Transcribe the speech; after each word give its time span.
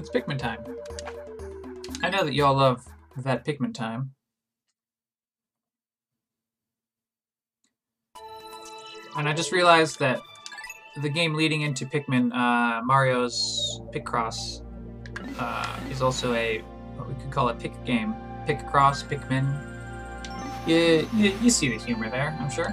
It's 0.00 0.08
Pikmin 0.08 0.38
time. 0.38 0.64
I 2.02 2.08
know 2.08 2.24
that 2.24 2.32
y'all 2.32 2.56
love 2.56 2.88
that 3.18 3.44
Pikmin 3.44 3.74
time. 3.74 4.12
And 9.14 9.28
I 9.28 9.34
just 9.34 9.52
realized 9.52 9.98
that 9.98 10.22
the 11.02 11.10
game 11.10 11.34
leading 11.34 11.60
into 11.60 11.84
Pikmin, 11.84 12.32
uh, 12.32 12.80
Mario's 12.82 13.82
Picross, 13.92 14.62
uh, 15.38 15.78
is 15.90 16.00
also 16.00 16.32
a, 16.32 16.60
what 16.96 17.06
we 17.06 17.14
could 17.16 17.30
call 17.30 17.50
a 17.50 17.54
pick 17.54 17.84
game. 17.84 18.14
Picross, 18.48 19.04
Pikmin. 19.04 19.46
You, 20.66 21.06
you, 21.14 21.36
you 21.42 21.50
see 21.50 21.68
the 21.68 21.76
humor 21.76 22.08
there, 22.08 22.34
I'm 22.40 22.50
sure. 22.50 22.70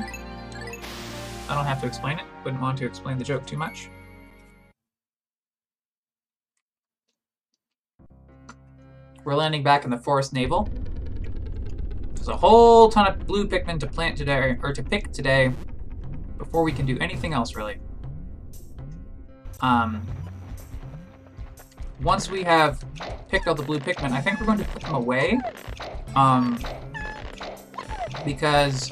I 1.50 1.56
don't 1.56 1.66
have 1.66 1.82
to 1.82 1.88
explain 1.88 2.20
it. 2.20 2.26
Wouldn't 2.46 2.62
want 2.62 2.78
to 2.78 2.86
explain 2.86 3.18
the 3.18 3.26
joke 3.26 3.46
too 3.46 3.58
much. 3.58 3.90
We're 9.28 9.36
landing 9.36 9.62
back 9.62 9.84
in 9.84 9.90
the 9.90 9.98
Forest 9.98 10.32
Navel. 10.32 10.70
There's 12.16 12.30
a 12.30 12.38
whole 12.38 12.88
ton 12.88 13.08
of 13.08 13.28
blue 13.28 13.46
Pikmin 13.46 13.78
to 13.82 13.86
plant 13.86 14.18
today, 14.18 14.58
or 14.64 14.72
to 14.72 14.82
pick 14.82 15.12
today, 15.12 15.52
before 16.38 16.64
we 16.64 16.72
can 16.72 16.86
do 16.86 16.98
anything 17.02 17.34
else, 17.34 17.54
really. 17.54 17.78
Um, 19.60 20.08
once 22.02 22.32
we 22.32 22.42
have 22.44 22.82
picked 23.28 23.50
all 23.50 23.54
the 23.54 23.64
blue 23.64 23.80
Pikmin, 23.80 24.14
I 24.14 24.22
think 24.22 24.40
we're 24.40 24.46
going 24.46 24.60
to 24.60 24.64
put 24.64 24.84
them 24.84 24.96
away. 24.96 25.38
Um, 26.16 26.58
because 28.24 28.90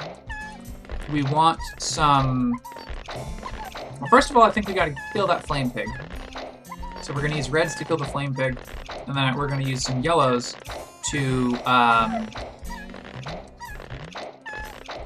we 1.14 1.24
want 1.24 1.62
some... 1.80 2.60
Well, 4.02 4.10
first 4.10 4.32
of 4.32 4.36
all, 4.36 4.44
I 4.44 4.52
think 4.52 4.68
we 4.68 4.74
got 4.74 4.88
to 4.88 4.96
kill 5.14 5.28
that 5.28 5.48
flame 5.48 5.72
pig. 5.72 5.88
So 7.02 7.14
we're 7.14 7.22
to 7.30 7.38
use 7.38 7.50
reds 7.50 7.76
to 7.76 7.86
kill 7.86 7.96
the 7.96 8.04
flame 8.04 8.36
pig, 8.36 8.60
and 9.08 9.16
then 9.16 9.36
we're 9.36 9.48
going 9.48 9.64
to 9.64 9.70
use 9.70 9.84
some 9.84 10.02
yellows 10.02 10.56
to... 11.12 11.56
Um, 11.66 12.30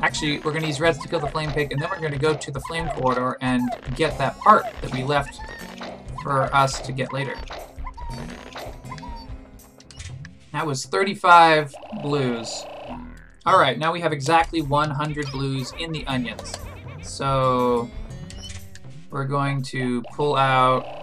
actually, 0.02 0.40
we're 0.40 0.52
going 0.52 0.62
to 0.62 0.68
use 0.68 0.80
reds 0.80 0.98
to 1.00 1.08
kill 1.08 1.20
the 1.20 1.28
flame 1.28 1.52
pig, 1.52 1.72
and 1.72 1.82
then 1.82 1.90
we're 1.90 2.00
going 2.00 2.14
to 2.14 2.20
go 2.20 2.34
to 2.34 2.52
the 2.52 2.62
flame 2.62 2.88
corridor 2.90 3.38
and 3.42 3.70
get 3.96 4.18
that 4.18 4.38
part 4.38 4.66
that 4.82 4.94
we 4.94 5.04
left 5.04 5.40
for 6.24 6.54
us 6.56 6.80
to 6.82 6.92
get 6.92 7.14
later. 7.14 7.36
That 10.52 10.66
was 10.66 10.86
35 10.86 11.76
blues. 12.02 12.66
Alright, 13.48 13.78
now 13.78 13.94
we 13.94 14.02
have 14.02 14.12
exactly 14.12 14.62
100 14.62 15.32
blues 15.32 15.74
in 15.80 15.92
the 15.92 16.06
onions. 16.08 16.58
So 17.02 17.90
we're 19.10 19.26
going 19.26 19.62
to 19.64 20.04
pull 20.14 20.36
out 20.36 20.99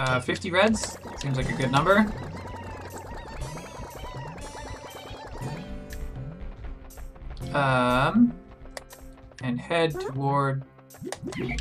uh, 0.00 0.18
50 0.18 0.50
reds. 0.50 0.96
Seems 1.18 1.36
like 1.36 1.50
a 1.50 1.52
good 1.52 1.70
number. 1.70 2.06
Um, 7.52 8.32
and 9.42 9.60
head 9.60 9.92
toward... 10.00 10.64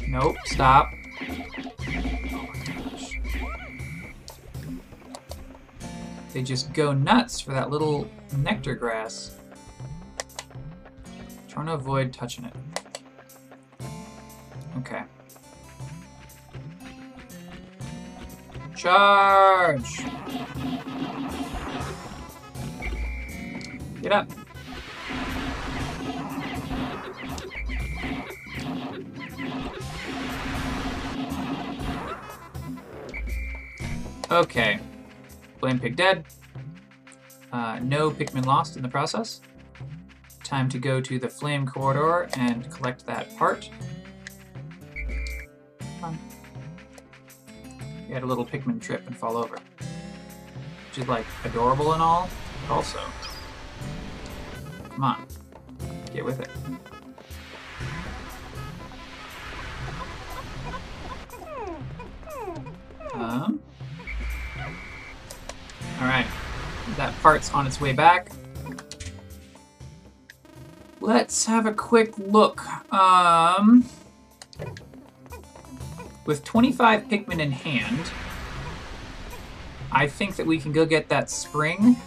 Nope, 0.08 0.38
stop. 0.46 0.90
They 6.34 6.42
just 6.44 6.72
go 6.74 6.94
nuts 6.94 7.42
for 7.42 7.52
that 7.52 7.70
little 7.70 8.10
nectar 8.38 8.76
grass. 8.76 9.36
Trying 11.50 11.66
to 11.66 11.74
avoid 11.74 12.14
touching 12.14 12.46
it. 12.46 12.54
Charge! 18.80 19.98
Get 24.02 24.14
up. 24.14 24.32
Okay. 34.32 34.80
Flame 35.60 35.78
Pig 35.82 35.98
dead. 35.98 36.24
Uh, 37.52 37.80
no 37.82 38.10
Pikmin 38.10 38.46
lost 38.46 38.78
in 38.78 38.82
the 38.82 38.88
process. 38.88 39.42
Time 40.46 40.70
to 40.70 40.80
go 40.80 41.02
to 41.02 41.20
the 41.20 41.28
Flame 41.28 41.68
Corridor 41.68 42.30
and 42.38 42.72
collect 42.72 43.06
that 43.08 43.36
part. 43.38 43.70
Had 48.10 48.24
a 48.24 48.26
little 48.26 48.46
Pikmin 48.46 48.82
trip 48.82 49.06
and 49.08 49.16
fall 49.16 49.38
over. 49.38 49.56
Which 50.88 50.98
is 50.98 51.08
like 51.08 51.26
adorable 51.46 51.94
and 51.94 52.02
all, 52.02 52.30
but 52.68 52.74
also. 52.74 53.00
Come 54.90 55.04
on. 55.04 55.28
Get 56.14 56.26
with 56.26 56.42
it. 56.42 56.50
Um. 63.14 63.62
Alright. 66.02 66.28
That 66.98 67.14
part's 67.22 67.54
on 67.54 67.68
its 67.68 67.80
way 67.80 67.94
back. 67.94 68.32
Let's 71.00 71.46
have 71.46 71.66
a 71.66 71.74
quick 71.74 72.18
look. 72.18 72.62
Um, 72.92 73.86
with 76.30 76.44
25 76.44 77.06
Pikmin 77.06 77.40
in 77.40 77.52
hand, 77.52 78.12
I 79.92 80.06
think 80.08 80.36
that 80.36 80.46
we 80.46 80.60
can 80.60 80.72
go 80.72 80.86
get 80.86 81.10
that 81.10 81.28
spring 81.28 81.98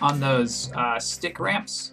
on 0.00 0.18
those 0.18 0.72
uh, 0.72 0.98
stick 0.98 1.38
ramps. 1.38 1.92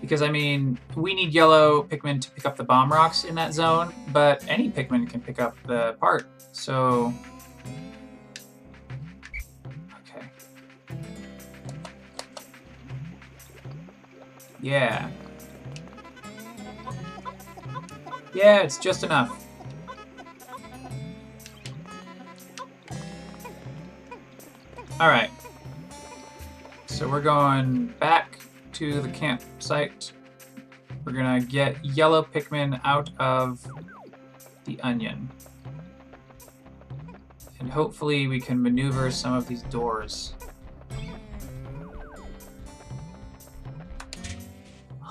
Because, 0.00 0.22
I 0.22 0.28
mean, 0.28 0.76
we 0.96 1.14
need 1.14 1.32
yellow 1.32 1.84
Pikmin 1.84 2.20
to 2.20 2.30
pick 2.32 2.46
up 2.46 2.56
the 2.56 2.64
bomb 2.64 2.92
rocks 2.92 3.22
in 3.22 3.36
that 3.36 3.54
zone, 3.54 3.94
but 4.12 4.44
any 4.48 4.72
Pikmin 4.72 5.08
can 5.08 5.20
pick 5.20 5.40
up 5.40 5.56
the 5.68 5.92
part. 6.00 6.26
So, 6.50 7.14
Okay. 10.10 10.26
Yeah. 14.60 15.08
Yeah, 18.34 18.62
it's 18.62 18.78
just 18.78 19.04
enough. 19.04 19.44
Alright. 25.00 25.30
So 26.86 27.08
we're 27.08 27.22
going 27.22 27.86
back 28.00 28.40
to 28.74 29.00
the 29.00 29.08
campsite. 29.08 30.12
We're 31.04 31.12
gonna 31.12 31.40
get 31.40 31.84
yellow 31.84 32.22
Pikmin 32.22 32.80
out 32.84 33.10
of 33.18 33.64
the 34.64 34.80
onion. 34.82 35.30
And 37.60 37.70
hopefully 37.70 38.26
we 38.26 38.40
can 38.40 38.60
maneuver 38.60 39.10
some 39.10 39.34
of 39.34 39.46
these 39.48 39.62
doors. 39.62 40.34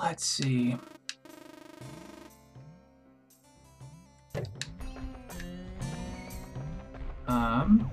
Let's 0.02 0.24
see. 0.24 0.76
Um. 7.28 7.90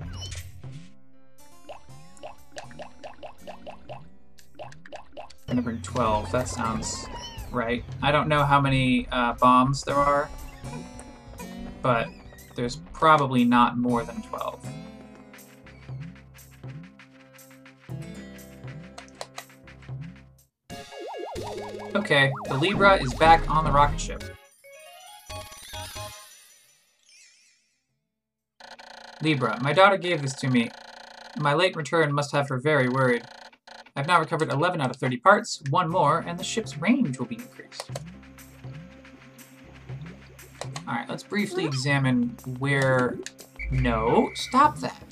Number 5.48 5.76
12, 5.76 6.32
that 6.32 6.48
sounds 6.48 7.06
right. 7.52 7.84
I 8.02 8.10
don't 8.10 8.28
know 8.28 8.44
how 8.44 8.60
many 8.60 9.06
uh, 9.12 9.34
bombs 9.34 9.84
there 9.84 9.94
are, 9.94 10.28
but 11.82 12.08
there's 12.56 12.76
probably 12.92 13.44
not 13.44 13.78
more 13.78 14.02
than 14.02 14.22
12. 14.22 14.66
Okay, 21.94 22.32
the 22.48 22.54
Libra 22.54 22.96
is 22.96 23.14
back 23.14 23.48
on 23.48 23.64
the 23.64 23.70
rocket 23.70 24.00
ship. 24.00 24.22
Libra, 29.26 29.58
my 29.60 29.72
daughter 29.72 29.96
gave 29.96 30.22
this 30.22 30.34
to 30.34 30.48
me. 30.48 30.70
My 31.36 31.52
late 31.52 31.74
return 31.74 32.12
must 32.12 32.30
have 32.30 32.48
her 32.48 32.58
very 32.58 32.88
worried. 32.88 33.24
I've 33.96 34.06
now 34.06 34.20
recovered 34.20 34.52
11 34.52 34.80
out 34.80 34.88
of 34.88 34.98
30 34.98 35.16
parts, 35.16 35.60
one 35.68 35.90
more, 35.90 36.20
and 36.20 36.38
the 36.38 36.44
ship's 36.44 36.78
range 36.78 37.18
will 37.18 37.26
be 37.26 37.34
increased. 37.34 37.90
Alright, 40.86 41.08
let's 41.08 41.24
briefly 41.24 41.64
examine 41.64 42.36
where... 42.60 43.18
No, 43.72 44.30
stop 44.34 44.78
that! 44.78 45.02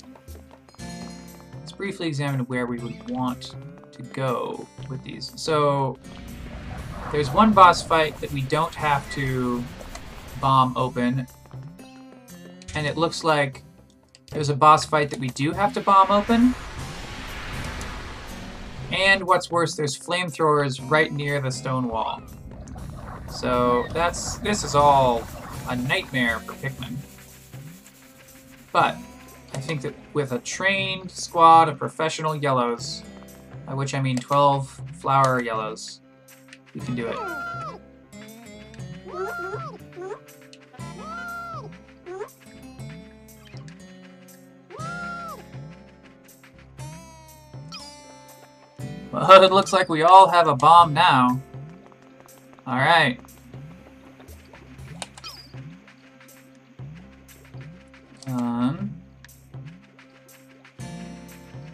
Let's 1.59 1.73
briefly 1.73 2.07
examine 2.07 2.45
where 2.45 2.67
we 2.67 2.79
would 2.79 3.11
want 3.11 3.53
to 3.91 4.01
go 4.01 4.65
with 4.89 5.03
these. 5.03 5.33
So, 5.35 5.99
there's 7.11 7.31
one 7.31 7.51
boss 7.51 7.81
fight 7.81 8.17
that 8.21 8.31
we 8.31 8.43
don't 8.43 8.75
have 8.75 9.11
to 9.15 9.61
bomb 10.39 10.71
open, 10.77 11.27
and 12.75 12.87
it 12.87 12.95
looks 12.95 13.25
like 13.25 13.64
There's 14.35 14.49
a 14.49 14.53
boss 14.53 14.85
fight 14.85 15.09
that 15.11 15.19
we 15.19 15.29
do 15.29 15.53
have 15.53 15.73
to 15.75 15.79
bomb 15.79 16.11
open. 16.11 16.53
And 18.91 19.23
what's 19.23 19.49
worse, 19.49 19.75
there's 19.75 19.97
flamethrowers 19.97 20.81
right 20.91 21.09
near 21.09 21.39
the 21.39 21.49
stone 21.49 21.87
wall. 21.87 22.21
So 23.31 23.85
that's 23.93 24.35
this 24.39 24.65
is 24.65 24.75
all 24.75 25.25
a 25.69 25.77
nightmare 25.77 26.39
for 26.39 26.51
Pikmin. 26.51 26.97
But 28.73 28.97
I 29.53 29.61
think 29.61 29.79
that 29.83 29.93
with 30.11 30.33
a 30.33 30.39
trained 30.39 31.09
squad 31.11 31.69
of 31.69 31.79
professional 31.79 32.35
yellows, 32.35 33.03
by 33.65 33.73
which 33.73 33.93
I 33.93 34.01
mean 34.01 34.17
12 34.17 34.81
flower 34.99 35.41
yellows, 35.41 36.01
we 36.73 36.81
can 36.81 36.93
do 36.93 37.07
it. 37.07 37.17
Well, 49.15 49.43
it 49.43 49.51
looks 49.53 49.71
like 49.71 49.87
we 49.87 50.01
all 50.01 50.27
have 50.27 50.47
a 50.47 50.55
bomb 50.55 50.93
now. 50.93 51.41
Alright. 52.67 53.21
Um... 58.27 58.91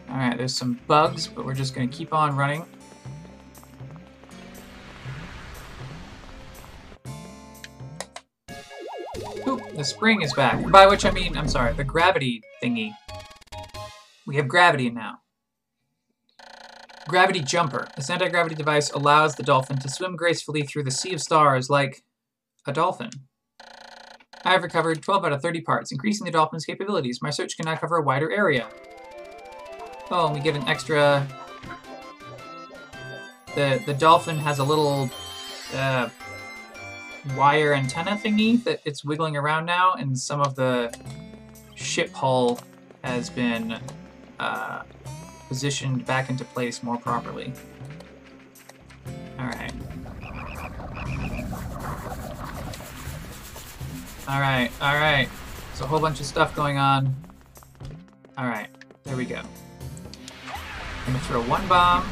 Alright, 0.08 0.38
there's 0.38 0.56
some 0.56 0.80
bugs, 0.86 1.28
but 1.28 1.44
we're 1.44 1.56
just 1.56 1.74
to 1.74 1.88
keep 1.88 2.14
on 2.14 2.36
running. 2.36 2.64
Oop, 9.48 9.76
the 9.76 9.84
spring 9.84 10.22
is 10.22 10.32
back. 10.34 10.70
By 10.70 10.86
which 10.86 11.06
I 11.06 11.12
mean, 11.12 11.36
I'm 11.36 11.48
sorry, 11.48 11.74
the 11.74 11.84
gravity 11.84 12.44
thingy. 12.62 12.92
We 14.28 14.36
have 14.36 14.48
gravity 14.48 14.92
now. 14.92 15.22
Gravity 17.12 17.42
Jumper. 17.42 17.90
This 17.98 18.10
anti-gravity 18.10 18.56
device 18.56 18.90
allows 18.90 19.36
the 19.36 19.44
dolphin 19.44 19.78
to 19.80 19.90
swim 19.90 20.16
gracefully 20.16 20.62
through 20.62 20.86
the 20.86 20.92
sea 20.92 21.13
of 21.13 21.19
stars 21.19 21.69
like 21.69 22.04
a 22.66 22.72
dolphin. 22.72 23.10
I 24.46 24.52
have 24.52 24.63
recovered 24.63 25.04
12 25.04 25.25
out 25.25 25.34
of 25.34 25.42
30 25.42 25.60
parts, 25.60 25.92
increasing 25.92 26.24
the 26.24 26.31
dolphin's 26.31 26.63
capabilities. 26.63 27.19
My 27.22 27.30
search 27.30 27.58
can 27.58 27.66
now 27.66 27.75
cover 27.75 27.98
a 27.98 28.02
wider 28.02 28.31
area. 28.31 28.66
Oh, 30.10 30.28
and 30.28 30.36
we 30.36 30.40
get 30.40 30.56
an 30.56 30.66
extra... 30.69 31.28
The, 33.56 33.84
the 33.86 33.94
dolphin 33.94 34.38
has 34.38 34.60
a 34.60 34.64
little 34.64 35.10
uh, 35.75 36.07
wire 37.36 37.74
antenna 37.74 38.12
thingy 38.12 38.64
that 38.64 38.80
it's 38.86 39.04
wiggling 39.04 39.36
around 39.36 39.66
now, 39.66 39.96
and 39.96 40.18
some 40.18 40.40
of 40.40 40.56
the 40.56 40.98
ship 41.75 42.14
hull 42.14 42.62
has 43.04 43.30
been 43.30 43.81
uh, 44.40 44.84
positioned 45.51 46.06
back 46.06 46.30
into 46.30 46.45
place 46.45 46.81
more 46.81 46.95
properly. 46.95 47.51
Alright. 49.38 49.74
Alright, 54.30 54.71
alright. 54.81 55.27
There's 55.68 55.81
a 55.81 55.88
whole 55.88 56.00
bunch 56.00 56.21
of 56.21 56.25
stuff 56.25 56.56
going 56.56 56.77
on. 56.77 57.13
Alright, 58.39 58.69
there 59.03 59.18
we 59.18 59.25
go. 59.25 59.42
I'm 61.06 61.07
gonna 61.07 61.19
throw 61.19 61.42
one 61.42 61.68
bomb. 61.68 62.09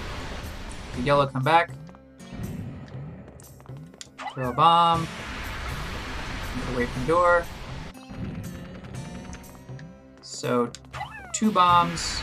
The 0.98 1.04
yellow 1.04 1.26
come 1.26 1.42
back. 1.42 1.72
Throw 4.34 4.50
a 4.50 4.54
bomb. 4.54 5.08
Move 6.58 6.76
away 6.76 6.86
from 6.88 7.06
door. 7.06 7.46
So, 10.22 10.70
two 11.34 11.54
bombs. 11.54 12.22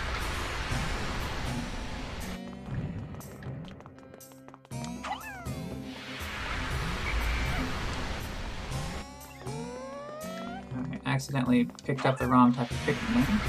Accidentally 11.16 11.64
picked 11.82 12.04
up 12.04 12.18
the 12.18 12.26
wrong 12.26 12.52
type 12.52 12.70
of 12.70 12.76
Pikmin. 12.84 13.40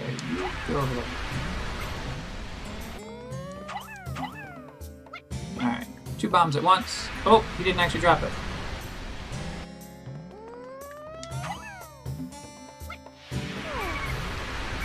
Okay, 0.00 0.16
go 0.68 0.78
over 0.78 0.94
there. 0.94 1.04
Alright, 5.58 5.86
two 6.18 6.30
bombs 6.30 6.56
at 6.56 6.62
once. 6.62 7.08
Oh, 7.26 7.44
he 7.58 7.64
didn't 7.64 7.80
actually 7.80 8.00
drop 8.00 8.22
it. 8.22 8.32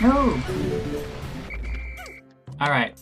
No! 0.02 0.38
Alright. 2.60 3.01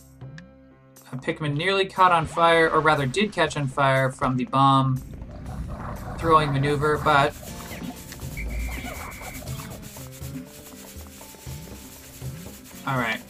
Pikmin 1.23 1.55
nearly 1.55 1.85
caught 1.85 2.11
on 2.11 2.25
fire, 2.25 2.69
or 2.69 2.81
rather 2.81 3.05
did 3.05 3.31
catch 3.31 3.55
on 3.55 3.67
fire 3.67 4.11
from 4.11 4.37
the 4.37 4.45
bomb 4.45 5.01
throwing 6.17 6.53
maneuver, 6.53 6.97
but 7.03 7.33
Alright. 12.87 13.21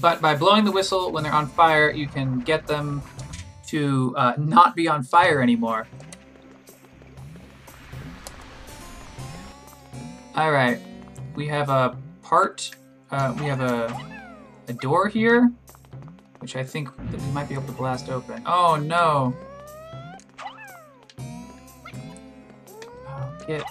But 0.00 0.20
by 0.20 0.34
blowing 0.36 0.64
the 0.64 0.72
whistle 0.72 1.10
when 1.10 1.24
they're 1.24 1.32
on 1.32 1.48
fire, 1.48 1.90
you 1.90 2.06
can 2.06 2.40
get 2.40 2.66
them 2.66 3.02
to 3.68 4.14
uh, 4.16 4.34
not 4.36 4.76
be 4.76 4.88
on 4.88 5.02
fire 5.02 5.42
anymore. 5.42 5.88
Alright. 10.36 10.80
We 11.34 11.46
have 11.48 11.70
a 11.70 11.96
part, 12.22 12.70
uh, 13.10 13.34
we 13.38 13.46
have 13.46 13.60
a, 13.60 13.98
a 14.68 14.72
door 14.74 15.08
here, 15.08 15.50
which 16.42 16.56
I 16.56 16.64
think 16.64 16.88
that 17.12 17.20
we 17.20 17.30
might 17.30 17.48
be 17.48 17.54
able 17.54 17.66
to 17.66 17.72
blast 17.72 18.08
open. 18.08 18.42
Oh 18.44 18.74
no! 18.74 19.32
Oh, 23.06 23.32
get 23.46 23.62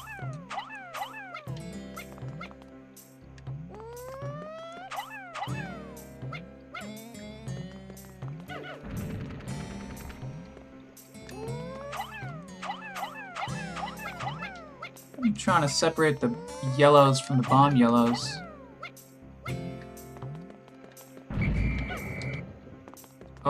I'm 15.21 15.33
trying 15.33 15.61
to 15.63 15.67
separate 15.67 16.21
the 16.21 16.33
yellows 16.77 17.19
from 17.19 17.35
the 17.35 17.43
bomb 17.43 17.75
yellows. 17.75 18.33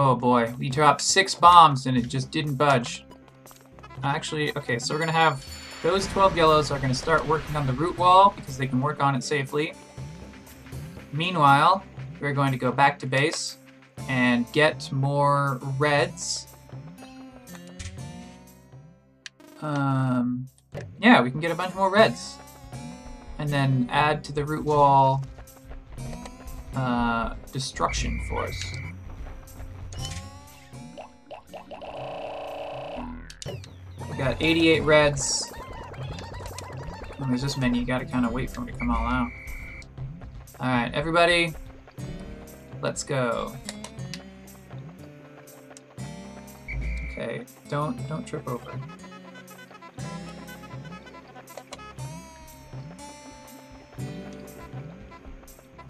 Oh 0.03 0.15
boy, 0.15 0.51
we 0.57 0.67
dropped 0.67 1.01
six 1.01 1.35
bombs 1.35 1.85
and 1.85 1.95
it 1.95 2.07
just 2.07 2.31
didn't 2.31 2.55
budge. 2.55 3.05
Actually, 4.03 4.51
okay, 4.57 4.79
so 4.79 4.95
we're 4.95 4.99
gonna 4.99 5.11
have 5.11 5.45
those 5.83 6.07
12 6.07 6.35
yellows 6.35 6.71
are 6.71 6.79
gonna 6.79 6.95
start 6.95 7.23
working 7.27 7.55
on 7.55 7.67
the 7.67 7.73
root 7.73 7.95
wall 7.99 8.33
because 8.35 8.57
they 8.57 8.65
can 8.65 8.81
work 8.81 9.03
on 9.03 9.13
it 9.13 9.23
safely. 9.23 9.75
Meanwhile, 11.13 11.83
we're 12.19 12.33
going 12.33 12.51
to 12.51 12.57
go 12.57 12.71
back 12.71 12.97
to 12.97 13.05
base 13.05 13.57
and 14.09 14.51
get 14.53 14.91
more 14.91 15.59
reds. 15.77 16.47
Um, 19.61 20.47
yeah, 20.99 21.21
we 21.21 21.29
can 21.29 21.39
get 21.39 21.51
a 21.51 21.55
bunch 21.55 21.75
more 21.75 21.91
reds. 21.91 22.37
And 23.37 23.47
then 23.47 23.87
add 23.91 24.23
to 24.23 24.33
the 24.33 24.43
root 24.43 24.65
wall 24.65 25.23
uh, 26.75 27.35
destruction 27.51 28.19
force. 28.27 28.65
We 28.73 28.90
got 34.23 34.39
88 34.39 34.81
reds. 34.81 35.51
There's 37.27 37.41
this 37.41 37.57
many, 37.57 37.79
you 37.79 37.85
gotta 37.85 38.05
kind 38.05 38.23
of 38.23 38.31
wait 38.31 38.51
for 38.51 38.57
them 38.57 38.67
to 38.67 38.73
come 38.73 38.91
all 38.91 39.07
out. 39.07 39.31
Alright, 40.59 40.93
everybody, 40.93 41.55
let's 42.81 43.03
go. 43.03 43.55
Okay, 47.11 47.45
don't 47.67 48.07
don't 48.07 48.27
trip 48.27 48.47
over. 48.47 48.79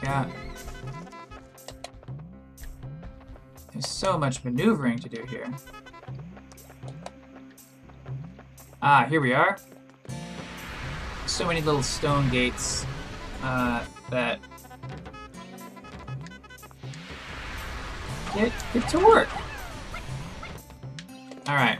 Yeah. 0.01 0.29
There's 3.73 3.87
so 3.87 4.17
much 4.17 4.43
maneuvering 4.45 4.99
to 4.99 5.09
do 5.09 5.25
here. 5.25 5.53
Ah, 8.83 9.05
here 9.07 9.21
we 9.21 9.31
are. 9.31 9.59
So 11.27 11.45
many 11.45 11.61
little 11.61 11.83
stone 11.83 12.27
gates 12.31 12.83
uh, 13.43 13.85
that 14.09 14.39
get 18.33 18.51
get 18.73 18.89
to 18.89 18.97
work. 18.97 19.29
All 21.47 21.55
right. 21.55 21.77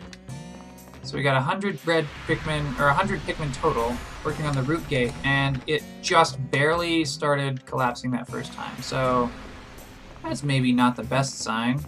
So 1.02 1.18
we 1.18 1.24
got 1.24 1.34
100 1.34 1.80
red 1.88 2.06
Pikmin, 2.28 2.80
or 2.80 2.86
100 2.86 3.20
Pikmin 3.22 3.52
total, 3.56 3.98
working 4.24 4.46
on 4.46 4.56
the 4.56 4.62
root 4.62 4.88
gate, 4.88 5.12
and 5.24 5.60
it 5.66 5.84
just 6.04 6.38
barely 6.52 7.04
started 7.04 7.66
collapsing 7.66 8.12
that 8.12 8.28
first 8.28 8.54
time. 8.54 8.80
So 8.82 9.30
that's 10.22 10.44
maybe 10.44 10.72
not 10.72 10.96
the 10.96 11.04
best 11.04 11.40
sign. 11.40 11.84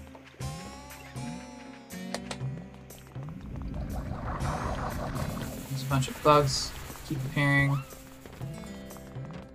A 5.86 5.90
bunch 5.90 6.08
of 6.08 6.24
bugs 6.24 6.72
keep 7.08 7.18
appearing. 7.26 7.78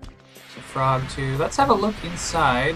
There's 0.04 0.56
a 0.56 0.60
frog 0.60 1.08
too. 1.08 1.36
Let's 1.38 1.56
have 1.56 1.70
a 1.70 1.74
look 1.74 1.94
inside. 2.04 2.74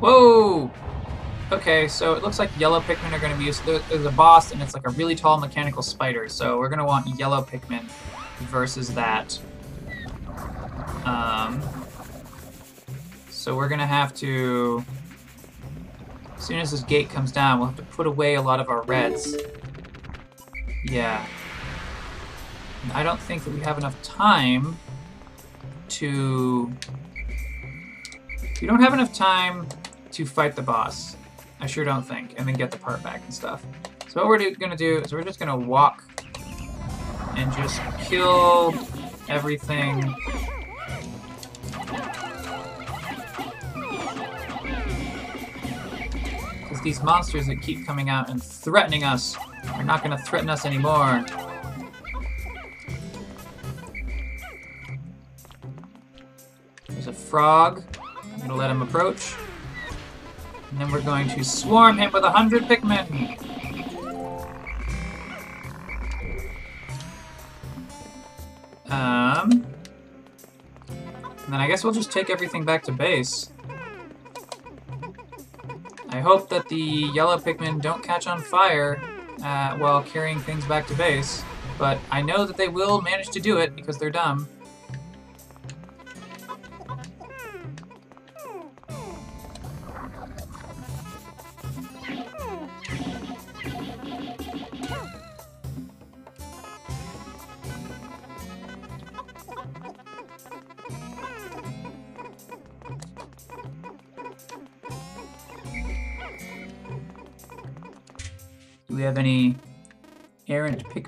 Whoa! 0.00 0.70
Okay, 1.52 1.86
so 1.86 2.14
it 2.14 2.22
looks 2.22 2.38
like 2.38 2.50
yellow 2.58 2.80
Pikmin 2.80 3.12
are 3.12 3.18
going 3.18 3.32
to 3.32 3.38
be 3.38 3.44
used. 3.44 3.64
There's 3.66 4.06
a 4.06 4.10
boss, 4.10 4.52
and 4.52 4.62
it's 4.62 4.74
like 4.74 4.86
a 4.86 4.90
really 4.90 5.14
tall 5.14 5.38
mechanical 5.38 5.82
spider. 5.82 6.28
So 6.28 6.58
we're 6.58 6.68
going 6.68 6.78
to 6.78 6.84
want 6.84 7.06
yellow 7.18 7.42
Pikmin 7.42 7.84
versus 8.40 8.94
that. 8.94 9.38
Um, 11.04 11.62
so 13.28 13.54
we're 13.54 13.68
going 13.68 13.80
to 13.80 13.86
have 13.86 14.14
to... 14.14 14.84
As 16.36 16.46
soon 16.46 16.58
as 16.58 16.70
this 16.70 16.82
gate 16.82 17.10
comes 17.10 17.30
down, 17.30 17.58
we'll 17.58 17.68
have 17.68 17.76
to 17.76 17.82
put 17.82 18.06
away 18.06 18.36
a 18.36 18.42
lot 18.42 18.60
of 18.60 18.68
our 18.68 18.82
reds. 18.82 19.36
Yeah. 20.92 21.26
I 22.92 23.02
don't 23.02 23.18
think 23.18 23.44
that 23.44 23.54
we 23.54 23.60
have 23.60 23.78
enough 23.78 24.00
time 24.02 24.76
to... 25.88 26.70
We 28.60 28.66
don't 28.66 28.82
have 28.82 28.92
enough 28.92 29.14
time 29.14 29.66
to 30.10 30.26
fight 30.26 30.54
the 30.54 30.60
boss. 30.60 31.16
I 31.60 31.66
sure 31.66 31.86
don't 31.86 32.02
think. 32.02 32.34
And 32.36 32.46
then 32.46 32.56
get 32.56 32.70
the 32.70 32.76
part 32.76 33.02
back 33.02 33.22
and 33.24 33.32
stuff. 33.32 33.64
So 34.08 34.20
what 34.20 34.28
we're 34.28 34.54
going 34.54 34.70
to 34.70 34.76
do 34.76 34.98
is 34.98 35.14
we're 35.14 35.24
just 35.24 35.38
going 35.38 35.48
to 35.48 35.66
walk 35.66 36.04
and 37.36 37.50
just 37.54 37.80
kill 38.02 38.74
everything. 39.30 40.14
Because 46.60 46.82
these 46.82 47.02
monsters 47.02 47.46
that 47.46 47.62
keep 47.62 47.86
coming 47.86 48.10
out 48.10 48.28
and 48.28 48.42
threatening 48.42 49.04
us 49.04 49.38
are 49.82 49.84
not 49.84 50.04
to 50.16 50.16
threaten 50.18 50.48
us 50.48 50.64
anymore. 50.64 51.24
There's 56.88 57.08
a 57.08 57.12
frog. 57.12 57.82
I'm 58.32 58.38
to 58.48 58.54
let 58.54 58.70
him 58.70 58.82
approach. 58.82 59.34
And 60.70 60.80
then 60.80 60.92
we're 60.92 61.02
going 61.02 61.28
to 61.30 61.42
swarm 61.42 61.98
him 61.98 62.12
with 62.12 62.22
a 62.22 62.30
hundred 62.30 62.62
Pikmin. 62.62 63.38
Um, 68.88 69.50
and 69.50 71.48
then 71.48 71.60
I 71.60 71.66
guess 71.66 71.82
we'll 71.82 71.92
just 71.92 72.12
take 72.12 72.30
everything 72.30 72.64
back 72.64 72.84
to 72.84 72.92
base. 72.92 73.50
I 76.10 76.20
hope 76.20 76.50
that 76.50 76.68
the 76.68 77.10
yellow 77.12 77.36
Pikmin 77.38 77.82
don't 77.82 78.04
catch 78.04 78.28
on 78.28 78.40
fire 78.40 79.02
uh, 79.42 79.76
while 79.76 80.02
carrying 80.02 80.38
things 80.40 80.64
back 80.64 80.86
to 80.88 80.94
base, 80.94 81.42
but 81.78 81.98
I 82.10 82.22
know 82.22 82.44
that 82.44 82.56
they 82.56 82.68
will 82.68 83.00
manage 83.00 83.30
to 83.30 83.40
do 83.40 83.58
it 83.58 83.74
because 83.74 83.98
they're 83.98 84.10
dumb. 84.10 84.48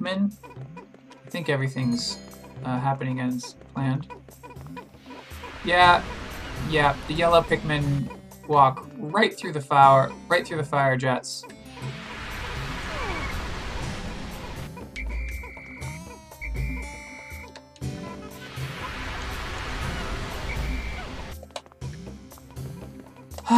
Pikmin? 0.04 0.32
I 1.26 1.30
think 1.30 1.48
everything's 1.48 2.18
uh, 2.64 2.78
happening 2.78 3.20
as 3.20 3.54
planned. 3.72 4.06
Yeah, 5.64 6.04
yeah, 6.68 6.94
the 7.08 7.14
yellow 7.14 7.40
Pikmin 7.42 8.10
walk 8.46 8.86
right 8.98 9.36
through 9.36 9.52
the 9.52 9.60
fire, 9.60 10.12
right 10.28 10.46
through 10.46 10.58
the 10.58 10.64
fire 10.64 10.96
jets. 10.96 11.44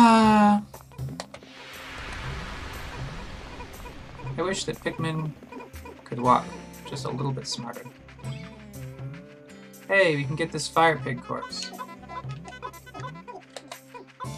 I 4.39 4.43
wish 4.43 4.65
that 4.65 4.77
Pikmin 4.77 5.33
could 6.17 6.25
walk 6.25 6.47
just 6.87 7.05
a 7.05 7.11
little 7.11 7.31
bit 7.31 7.47
smarter. 7.47 7.85
Hey, 9.87 10.17
we 10.17 10.25
can 10.25 10.35
get 10.35 10.51
this 10.51 10.67
fire 10.67 10.97
pig 10.97 11.23
corpse. 11.23 11.71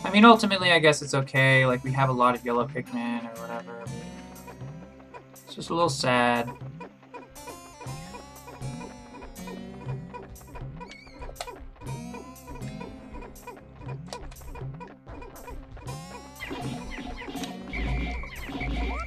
I 0.05 0.11
mean, 0.11 0.25
ultimately, 0.25 0.73
I 0.73 0.81
guess 0.81 1.03
it's 1.03 1.15
okay. 1.15 1.67
Like, 1.67 1.85
we 1.85 1.93
have 1.93 2.09
a 2.09 2.13
lot 2.13 2.35
of 2.35 2.45
yellow 2.45 2.67
Pikmin 2.67 3.25
or 3.25 3.41
whatever. 3.41 3.85
It's 5.47 5.55
just 5.55 5.71
a 5.71 5.75
little 5.75 5.89
sad. 5.89 6.51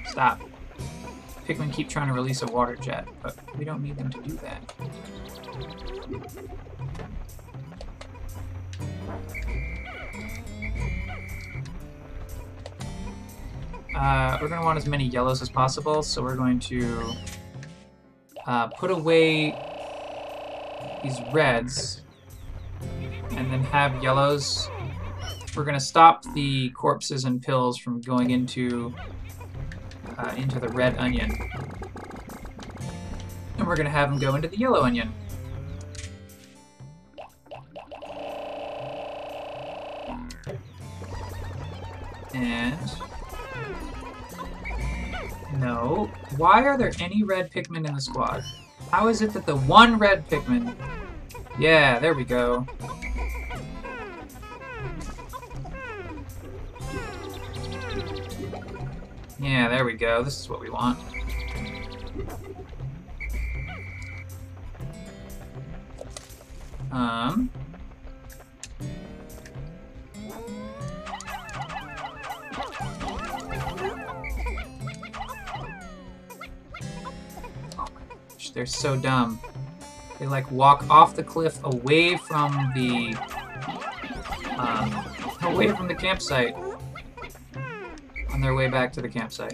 Stop. 0.07 0.41
Pikmin 1.51 1.73
keep 1.73 1.89
trying 1.89 2.07
to 2.07 2.13
release 2.13 2.41
a 2.41 2.45
water 2.45 2.77
jet, 2.77 3.07
but 3.21 3.35
we 3.57 3.65
don't 3.65 3.83
need 3.83 3.97
them 3.97 4.09
to 4.09 4.21
do 4.21 4.37
that. 4.37 4.73
Uh, 13.93 14.37
we're 14.41 14.47
going 14.47 14.61
to 14.61 14.65
want 14.65 14.77
as 14.77 14.87
many 14.87 15.05
yellows 15.05 15.41
as 15.41 15.49
possible, 15.49 16.01
so 16.01 16.21
we're 16.21 16.37
going 16.37 16.57
to 16.57 17.13
uh, 18.47 18.67
put 18.67 18.89
away 18.89 19.53
these 21.03 21.19
reds 21.33 22.01
and 23.31 23.51
then 23.51 23.63
have 23.65 24.01
yellows. 24.01 24.69
We're 25.55 25.65
going 25.65 25.77
to 25.77 25.83
stop 25.83 26.23
the 26.33 26.69
corpses 26.69 27.25
and 27.25 27.41
pills 27.41 27.77
from 27.77 27.99
going 27.99 28.31
into 28.31 28.95
uh, 30.21 30.33
into 30.35 30.59
the 30.59 30.69
red 30.69 30.97
onion. 30.97 31.31
And 33.57 33.67
we're 33.67 33.75
going 33.75 33.85
to 33.85 33.91
have 33.91 34.09
them 34.09 34.19
go 34.19 34.35
into 34.35 34.47
the 34.47 34.57
yellow 34.57 34.81
onion. 34.81 35.13
And... 42.33 42.79
No. 45.57 46.09
Why 46.37 46.63
are 46.63 46.77
there 46.77 46.91
any 46.99 47.23
red 47.23 47.51
Pikmin 47.51 47.87
in 47.87 47.93
the 47.93 48.01
squad? 48.01 48.43
How 48.91 49.07
is 49.07 49.21
it 49.21 49.33
that 49.33 49.45
the 49.45 49.55
one 49.55 49.97
red 49.97 50.27
Pikmin... 50.27 50.75
Yeah, 51.59 51.99
there 51.99 52.13
we 52.13 52.23
go. 52.23 52.65
Yeah, 59.51 59.67
there 59.67 59.83
we 59.83 59.95
go. 59.95 60.23
This 60.23 60.39
is 60.39 60.47
what 60.47 60.61
we 60.61 60.69
want. 60.69 60.97
Um... 66.89 67.49
they're 78.53 78.65
so 78.65 78.95
dumb. 78.95 79.39
They 80.17 80.27
like 80.27 80.49
walk 80.49 80.89
off 80.89 81.13
the 81.13 81.23
cliff 81.23 81.61
away 81.65 82.15
from 82.15 82.71
the 82.73 83.15
um, 84.57 85.05
away 85.41 85.69
from 85.69 85.89
the 85.89 85.95
campsite 85.95 86.55
on 88.41 88.45
their 88.45 88.55
way 88.55 88.67
back 88.67 88.91
to 88.91 89.03
the 89.03 89.07
campsite. 89.07 89.53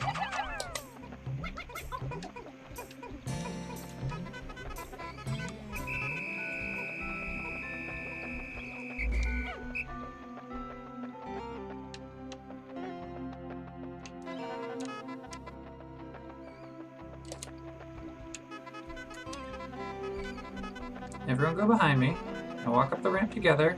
Everyone 21.27 21.55
go 21.57 21.67
behind 21.67 21.99
me 21.99 22.15
and 22.59 22.71
walk 22.71 22.93
up 22.93 23.03
the 23.03 23.09
ramp 23.09 23.33
together. 23.33 23.75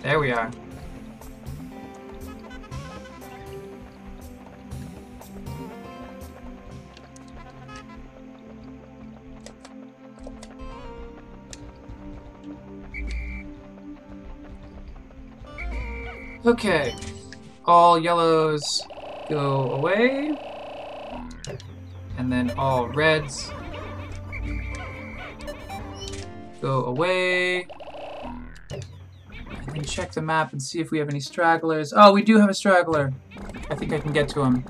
There 0.00 0.18
we 0.18 0.32
are. 0.32 0.50
Okay. 16.52 16.94
All 17.64 17.98
yellows 17.98 18.82
go 19.30 19.72
away. 19.72 20.36
And 22.18 22.30
then 22.30 22.50
all 22.58 22.88
reds 22.88 23.50
go 26.60 26.84
away. 26.84 27.66
And 28.70 29.88
check 29.88 30.12
the 30.12 30.20
map 30.20 30.52
and 30.52 30.62
see 30.62 30.78
if 30.78 30.90
we 30.90 30.98
have 30.98 31.08
any 31.08 31.20
stragglers. 31.20 31.94
Oh, 31.96 32.12
we 32.12 32.20
do 32.22 32.36
have 32.36 32.50
a 32.50 32.54
straggler. 32.54 33.14
I 33.70 33.74
think 33.74 33.94
I 33.94 33.98
can 33.98 34.12
get 34.12 34.28
to 34.28 34.42
him. 34.42 34.62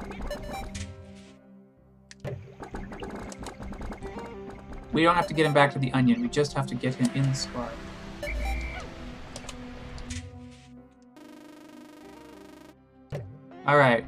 We 4.93 5.03
don't 5.03 5.17
have 5.17 5.27
to 5.27 5.35
get 5.35 5.47
him 5.47 5.53
back 5.53 5.73
to 5.73 5.81
the 5.81 5.93
onion. 5.95 6.23
We 6.23 6.29
just 6.29 6.53
have 6.53 6.69
to 6.69 6.77
get 6.77 6.95
him 6.95 7.11
in 7.17 7.25
the 7.25 7.35
squad. 7.35 7.73
Alright. 13.73 14.05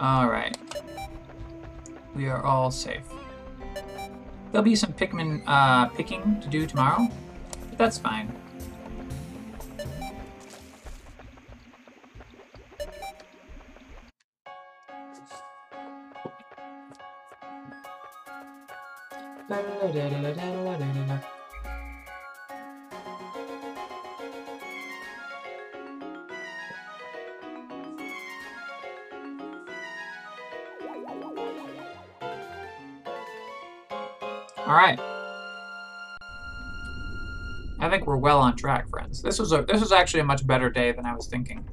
Alright. 0.00 0.56
We 2.14 2.26
are 2.26 2.42
all 2.42 2.70
safe. 2.70 3.04
There'll 4.50 4.64
be 4.64 4.74
some 4.74 4.94
Pikmin 4.94 5.42
uh, 5.46 5.88
picking 5.88 6.40
to 6.40 6.48
do 6.48 6.66
tomorrow, 6.66 7.06
but 7.68 7.76
that's 7.76 7.98
fine. 7.98 8.34
All 34.70 34.76
right. 34.76 35.00
I 37.80 37.90
think 37.90 38.06
we're 38.06 38.18
well 38.18 38.38
on 38.38 38.54
track, 38.54 38.88
friends. 38.88 39.20
This 39.20 39.40
was 39.40 39.50
a 39.50 39.62
this 39.62 39.80
was 39.80 39.90
actually 39.90 40.20
a 40.20 40.24
much 40.24 40.46
better 40.46 40.70
day 40.70 40.92
than 40.92 41.04
I 41.04 41.12
was 41.12 41.26
thinking. 41.26 41.68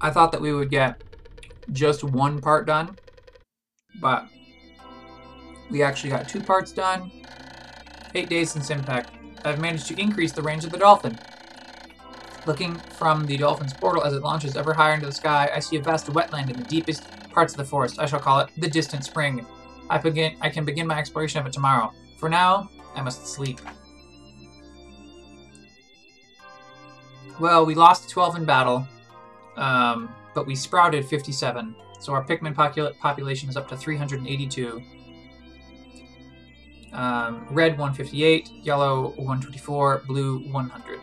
I 0.00 0.10
thought 0.10 0.32
that 0.32 0.40
we 0.40 0.52
would 0.52 0.68
get 0.68 1.00
just 1.70 2.02
one 2.02 2.40
part 2.40 2.66
done, 2.66 2.98
but 4.00 4.26
we 5.70 5.84
actually 5.84 6.10
got 6.10 6.28
two 6.28 6.40
parts 6.40 6.72
done. 6.72 7.12
Eight 8.16 8.28
days 8.28 8.50
since 8.50 8.70
impact. 8.70 9.12
I've 9.44 9.60
managed 9.60 9.86
to 9.86 10.00
increase 10.00 10.32
the 10.32 10.42
range 10.42 10.64
of 10.64 10.72
the 10.72 10.78
dolphin. 10.78 11.16
Looking 12.48 12.74
from 12.98 13.26
the 13.26 13.36
dolphin's 13.36 13.72
portal 13.72 14.02
as 14.02 14.12
it 14.12 14.22
launches 14.22 14.56
ever 14.56 14.74
higher 14.74 14.94
into 14.94 15.06
the 15.06 15.12
sky, 15.12 15.50
I 15.54 15.60
see 15.60 15.76
a 15.76 15.80
vast 15.80 16.08
wetland 16.08 16.50
in 16.50 16.56
the 16.56 16.64
deepest 16.64 17.08
parts 17.30 17.52
of 17.52 17.58
the 17.58 17.64
forest. 17.64 18.00
I 18.00 18.06
shall 18.06 18.18
call 18.18 18.40
it 18.40 18.50
the 18.56 18.68
Distant 18.68 19.04
Spring. 19.04 19.46
I 19.90 19.98
begin. 19.98 20.36
I 20.40 20.48
can 20.48 20.64
begin 20.64 20.86
my 20.86 20.98
exploration 20.98 21.40
of 21.40 21.46
it 21.46 21.52
tomorrow. 21.52 21.92
For 22.16 22.28
now, 22.28 22.70
I 22.94 23.02
must 23.02 23.26
sleep. 23.26 23.60
Well, 27.40 27.66
we 27.66 27.74
lost 27.74 28.08
12 28.10 28.36
in 28.36 28.44
battle, 28.44 28.86
um, 29.56 30.08
but 30.34 30.46
we 30.46 30.54
sprouted 30.54 31.04
57. 31.04 31.74
So 32.00 32.12
our 32.12 32.24
Pikmin 32.24 32.54
popula 32.54 32.96
population 32.98 33.48
is 33.48 33.56
up 33.56 33.68
to 33.68 33.76
382. 33.76 34.82
Um, 36.92 37.44
red 37.50 37.72
158, 37.72 38.50
yellow 38.62 39.14
124, 39.16 40.04
blue 40.06 40.38
100. 40.50 41.00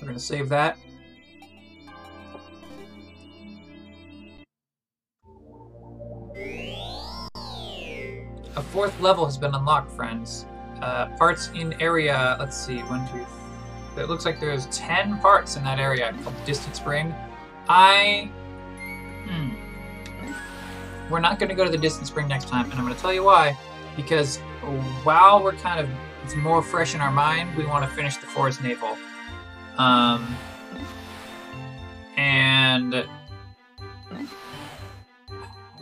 going 0.00 0.14
to 0.14 0.20
save 0.20 0.48
that. 0.48 0.78
A 8.56 8.62
fourth 8.62 8.98
level 9.00 9.24
has 9.24 9.38
been 9.38 9.54
unlocked, 9.54 9.90
friends. 9.90 10.46
Uh, 10.80 11.06
parts 11.16 11.50
in 11.54 11.80
area, 11.80 12.36
let's 12.38 12.56
see, 12.56 12.80
one, 12.80 13.08
two, 13.08 13.24
it 14.00 14.08
looks 14.08 14.24
like 14.24 14.40
there's 14.40 14.66
10 14.66 15.18
parts 15.20 15.56
in 15.56 15.64
that 15.64 15.78
area 15.78 16.14
called 16.22 16.34
Distant 16.44 16.74
Spring. 16.74 17.14
I, 17.68 18.30
hmm, 19.26 20.32
we're 21.10 21.20
not 21.20 21.38
going 21.38 21.50
to 21.50 21.54
go 21.54 21.64
to 21.64 21.70
the 21.70 21.78
Distant 21.78 22.06
Spring 22.06 22.26
next 22.26 22.48
time, 22.48 22.64
and 22.70 22.74
I'm 22.74 22.84
going 22.84 22.94
to 22.94 23.00
tell 23.00 23.12
you 23.12 23.24
why. 23.24 23.56
Because 23.96 24.38
while 25.04 25.42
we're 25.42 25.52
kind 25.52 25.78
of, 25.78 25.88
it's 26.24 26.34
more 26.34 26.62
fresh 26.62 26.94
in 26.94 27.00
our 27.00 27.12
mind, 27.12 27.54
we 27.56 27.66
want 27.66 27.84
to 27.84 27.90
finish 27.94 28.16
the 28.16 28.26
Forest 28.26 28.62
Navel. 28.62 28.96
Um, 29.78 30.36
and 32.16 33.06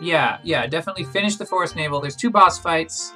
yeah, 0.01 0.39
yeah, 0.43 0.67
definitely 0.67 1.05
finish 1.05 1.37
the 1.37 1.47
Forest 1.47 1.77
Navel. 1.77 2.01
There's 2.01 2.17
two 2.17 2.31
boss 2.31 2.59
fights. 2.59 3.13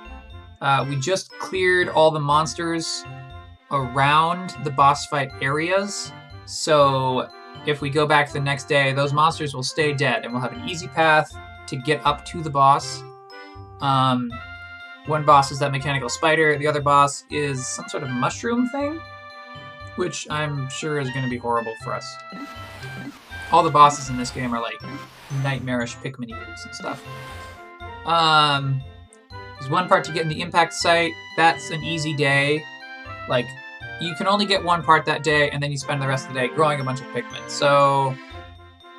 Uh, 0.61 0.85
we 0.89 0.97
just 0.97 1.31
cleared 1.39 1.89
all 1.89 2.11
the 2.11 2.21
monsters 2.21 3.05
around 3.71 4.55
the 4.65 4.71
boss 4.71 5.07
fight 5.07 5.31
areas. 5.41 6.13
So 6.47 7.29
if 7.67 7.81
we 7.81 7.91
go 7.91 8.07
back 8.07 8.33
the 8.33 8.41
next 8.41 8.65
day, 8.69 8.93
those 8.93 9.13
monsters 9.13 9.55
will 9.55 9.63
stay 9.63 9.93
dead 9.93 10.25
and 10.25 10.33
we'll 10.33 10.43
have 10.43 10.53
an 10.53 10.69
easy 10.69 10.89
path 10.89 11.35
to 11.67 11.77
get 11.77 12.05
up 12.07 12.25
to 12.27 12.43
the 12.43 12.51
boss. 12.51 13.03
Um, 13.81 14.31
one 15.07 15.25
boss 15.25 15.51
is 15.51 15.59
that 15.59 15.73
mechanical 15.73 16.09
spider, 16.09 16.57
the 16.57 16.67
other 16.67 16.81
boss 16.81 17.25
is 17.31 17.67
some 17.67 17.89
sort 17.89 18.03
of 18.03 18.11
mushroom 18.11 18.69
thing, 18.69 19.01
which 19.97 20.27
I'm 20.31 20.69
sure 20.71 20.99
is 20.99 21.11
going 21.11 21.25
to 21.25 21.31
be 21.31 21.39
horrible 21.39 21.75
for 21.83 21.93
us. 21.93 22.07
All 23.53 23.63
the 23.63 23.71
bosses 23.71 24.09
in 24.09 24.17
this 24.17 24.31
game 24.31 24.55
are 24.55 24.63
like 24.63 24.81
nightmarish 25.43 25.97
Pikmin 25.97 26.29
eaters 26.29 26.65
and 26.65 26.75
stuff. 26.75 27.03
Um, 28.07 28.83
there's 29.59 29.71
one 29.71 29.89
part 29.89 30.05
to 30.05 30.13
get 30.13 30.23
in 30.23 30.29
the 30.29 30.41
impact 30.41 30.75
site. 30.75 31.13
That's 31.37 31.71
an 31.71 31.83
easy 31.83 32.15
day. 32.15 32.65
Like, 33.29 33.47
you 34.01 34.15
can 34.17 34.27
only 34.27 34.45
get 34.45 34.63
one 34.63 34.83
part 34.83 35.05
that 35.07 35.23
day, 35.23 35.51
and 35.51 35.63
then 35.63 35.71
you 35.71 35.79
spend 35.79 36.03
the 36.03 36.07
rest 36.07 36.27
of 36.29 36.35
the 36.35 36.41
day 36.41 36.49
growing 36.49 36.81
a 36.81 36.85
bunch 36.85 37.01
of 37.01 37.07
Pikmin. 37.09 37.49
So, 37.49 38.15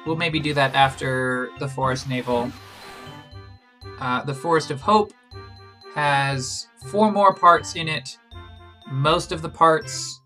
we'll 0.05 0.15
maybe 0.15 0.39
do 0.39 0.53
that 0.53 0.73
after 0.73 1.49
the 1.59 1.67
Forest 1.67 2.09
Navel. 2.09 2.51
Uh, 3.99 4.23
the 4.23 4.33
Forest 4.33 4.71
of 4.71 4.81
Hope 4.81 5.13
has 5.93 6.67
four 6.87 7.11
more 7.11 7.33
parts 7.33 7.75
in 7.75 7.87
it. 7.87 8.17
Most 8.91 9.31
of 9.31 9.41
the 9.41 9.49
parts, 9.49 10.21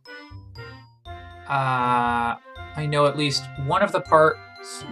uh, 1.47 2.35
I 2.75 2.87
know 2.89 3.05
at 3.05 3.17
least 3.17 3.43
one 3.65 3.81
of 3.81 3.91
the 3.91 4.01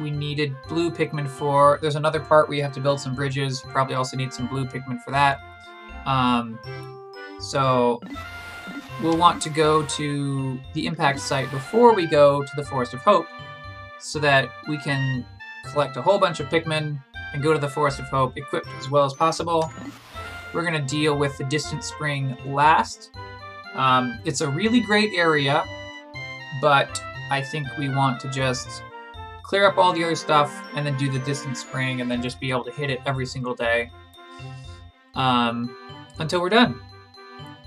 we 0.01 0.11
needed 0.11 0.55
blue 0.67 0.91
Pikmin 0.91 1.27
for. 1.27 1.79
There's 1.81 1.95
another 1.95 2.19
part 2.19 2.47
where 2.47 2.57
you 2.57 2.63
have 2.63 2.73
to 2.73 2.79
build 2.79 2.99
some 2.99 3.15
bridges. 3.15 3.61
Probably 3.61 3.95
also 3.95 4.17
need 4.17 4.33
some 4.33 4.47
blue 4.47 4.65
Pikmin 4.65 5.01
for 5.03 5.11
that. 5.11 5.39
Um, 6.05 6.59
so 7.39 8.01
we'll 9.01 9.17
want 9.17 9.41
to 9.43 9.49
go 9.49 9.85
to 9.85 10.59
the 10.73 10.87
impact 10.87 11.19
site 11.19 11.49
before 11.51 11.93
we 11.93 12.07
go 12.07 12.43
to 12.43 12.51
the 12.55 12.63
Forest 12.63 12.93
of 12.93 12.99
Hope 13.01 13.27
so 13.99 14.19
that 14.19 14.49
we 14.67 14.77
can 14.77 15.25
collect 15.65 15.97
a 15.97 16.01
whole 16.01 16.17
bunch 16.17 16.39
of 16.39 16.47
Pikmin 16.47 17.01
and 17.33 17.43
go 17.43 17.53
to 17.53 17.59
the 17.59 17.69
Forest 17.69 17.99
of 17.99 18.05
Hope 18.05 18.37
equipped 18.37 18.67
as 18.79 18.89
well 18.89 19.05
as 19.05 19.13
possible. 19.13 19.71
We're 20.53 20.63
going 20.63 20.81
to 20.81 20.87
deal 20.87 21.17
with 21.17 21.37
the 21.37 21.43
Distant 21.43 21.83
Spring 21.83 22.37
last. 22.45 23.11
Um, 23.75 24.19
it's 24.25 24.41
a 24.41 24.49
really 24.49 24.79
great 24.79 25.13
area, 25.13 25.63
but 26.61 27.01
I 27.29 27.41
think 27.41 27.67
we 27.77 27.89
want 27.89 28.19
to 28.21 28.29
just 28.29 28.81
clear 29.47 29.65
up 29.65 29.77
all 29.77 29.93
the 29.93 30.03
other 30.03 30.15
stuff 30.15 30.53
and 30.75 30.85
then 30.85 30.97
do 30.97 31.09
the 31.09 31.19
Distant 31.19 31.57
Spring 31.57 32.01
and 32.01 32.11
then 32.11 32.21
just 32.21 32.37
be 32.41 32.51
able 32.51 32.65
to 32.65 32.71
hit 32.71 32.89
it 32.89 32.99
every 33.05 33.25
single 33.25 33.55
day 33.55 33.89
um, 35.15 35.73
until 36.19 36.41
we're 36.41 36.49
done. 36.49 36.79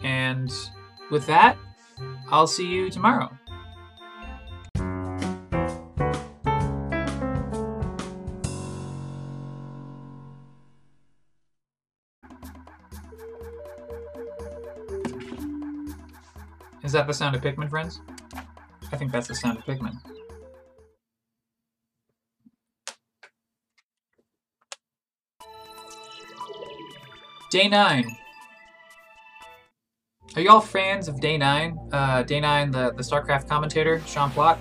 And 0.04 0.52
with 1.10 1.26
that, 1.26 1.56
I'll 2.30 2.46
see 2.46 2.66
you 2.66 2.90
tomorrow. 2.90 3.30
Is 16.82 16.92
that 16.92 17.06
the 17.06 17.14
sound 17.14 17.36
of 17.36 17.42
Pikmin, 17.42 17.70
friends? 17.70 18.00
I 18.92 18.96
think 18.96 19.12
that's 19.12 19.28
the 19.28 19.34
sound 19.34 19.56
of 19.56 19.64
Pikmin. 19.64 20.19
Day 27.50 27.66
9. 27.66 28.16
Are 30.36 30.40
y'all 30.40 30.60
fans 30.60 31.08
of 31.08 31.20
Day 31.20 31.36
9? 31.36 31.88
Uh, 31.92 32.22
Day 32.22 32.38
9, 32.38 32.70
the, 32.70 32.92
the 32.92 33.02
StarCraft 33.02 33.48
commentator, 33.48 34.00
Sean 34.06 34.30
Plott? 34.30 34.56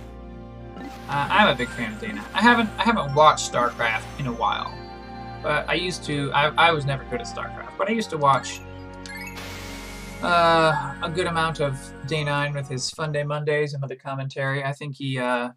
Uh, 0.75 0.88
I'm 1.08 1.49
a 1.49 1.56
big 1.56 1.69
fan 1.69 1.93
of 1.93 2.02
Day 2.02 2.08
9. 2.08 2.17
I 2.34 2.41
haven't 2.41 2.67
I 2.80 2.84
haven't 2.84 3.13
watched 3.13 3.54
StarCraft 3.54 4.02
in 4.17 4.25
a 4.25 4.32
while. 4.32 4.73
But 5.43 5.69
I 5.69 5.75
used 5.75 6.04
to 6.06 6.32
I, 6.34 6.47
I 6.69 6.71
was 6.71 6.86
never 6.86 7.04
good 7.12 7.21
at 7.21 7.28
StarCraft, 7.28 7.78
but 7.78 7.89
I 7.89 7.91
used 7.91 8.10
to 8.10 8.17
watch 8.17 8.60
uh, 10.23 10.95
a 11.04 11.12
good 11.13 11.28
amount 11.28 11.60
of 11.60 11.78
Day 12.08 12.23
9 12.23 12.54
with 12.56 12.67
his 12.67 12.89
Fun 12.89 13.12
Day 13.12 13.23
Mondays 13.23 13.75
and 13.75 13.84
other 13.84 13.95
commentary. 13.95 14.63
I 14.63 14.73
think 14.73 14.95
he 14.95 15.19
uh 15.19 15.52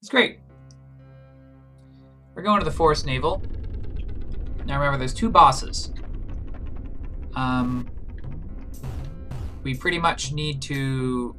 it's 0.00 0.08
great. 0.08 0.38
We're 2.36 2.42
going 2.42 2.60
to 2.60 2.64
the 2.64 2.70
Forest 2.70 3.06
Navel. 3.06 3.42
Now 4.66 4.78
remember 4.78 4.98
there's 4.98 5.14
two 5.14 5.30
bosses. 5.30 5.90
Um 7.34 7.90
we 9.62 9.74
pretty 9.74 9.98
much 9.98 10.32
need 10.32 10.62
to. 10.62 11.34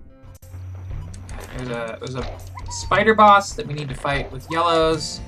There's 1.58 1.69
a 1.69 1.97
there's 1.99 2.15
a 2.15 2.39
spider 2.69 3.13
boss 3.13 3.54
that 3.54 3.67
we 3.67 3.73
need 3.73 3.89
to 3.89 3.95
fight 3.95 4.32
with 4.32 4.49
yellows, 4.49 5.19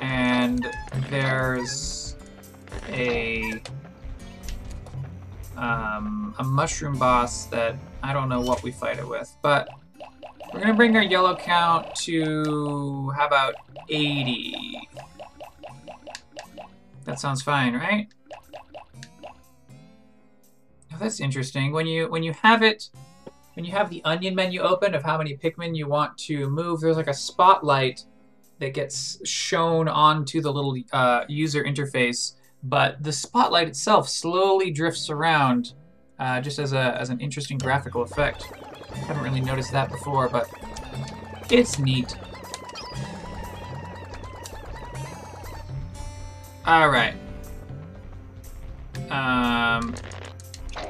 and 0.00 0.66
there's 1.10 2.16
a 2.88 3.60
um, 5.56 6.34
a 6.38 6.44
mushroom 6.44 6.98
boss 6.98 7.46
that 7.46 7.76
I 8.02 8.12
don't 8.12 8.28
know 8.28 8.40
what 8.40 8.62
we 8.62 8.72
fight 8.72 8.98
it 8.98 9.08
with, 9.08 9.34
but 9.42 9.68
we're 10.52 10.60
gonna 10.60 10.74
bring 10.74 10.96
our 10.96 11.02
yellow 11.02 11.36
count 11.36 11.94
to 11.96 13.10
how 13.16 13.26
about 13.26 13.54
80? 13.88 14.88
That 17.04 17.20
sounds 17.20 17.42
fine, 17.42 17.74
right? 17.74 18.08
Oh, 20.94 20.98
that's 21.00 21.18
interesting. 21.18 21.72
When 21.72 21.86
you 21.86 22.08
when 22.08 22.22
you 22.22 22.32
have 22.42 22.62
it, 22.62 22.88
when 23.54 23.64
you 23.64 23.72
have 23.72 23.90
the 23.90 24.02
onion 24.04 24.34
menu 24.34 24.60
open 24.60 24.94
of 24.94 25.02
how 25.02 25.18
many 25.18 25.36
Pikmin 25.36 25.76
you 25.76 25.88
want 25.88 26.16
to 26.18 26.48
move, 26.48 26.80
there's 26.80 26.96
like 26.96 27.08
a 27.08 27.14
spotlight 27.14 28.04
that 28.60 28.74
gets 28.74 29.18
shown 29.28 29.88
onto 29.88 30.40
the 30.40 30.52
little 30.52 30.76
uh, 30.92 31.24
user 31.28 31.64
interface, 31.64 32.34
but 32.62 33.02
the 33.02 33.12
spotlight 33.12 33.66
itself 33.66 34.08
slowly 34.08 34.70
drifts 34.70 35.10
around, 35.10 35.74
uh, 36.20 36.40
just 36.40 36.60
as 36.60 36.72
a 36.72 36.96
as 37.00 37.10
an 37.10 37.18
interesting 37.18 37.58
graphical 37.58 38.02
effect. 38.02 38.52
I 38.92 38.96
haven't 38.98 39.24
really 39.24 39.40
noticed 39.40 39.72
that 39.72 39.90
before, 39.90 40.28
but 40.28 40.48
it's 41.50 41.78
neat. 41.80 42.16
All 46.66 46.88
right. 46.88 47.14
Um, 49.10 49.94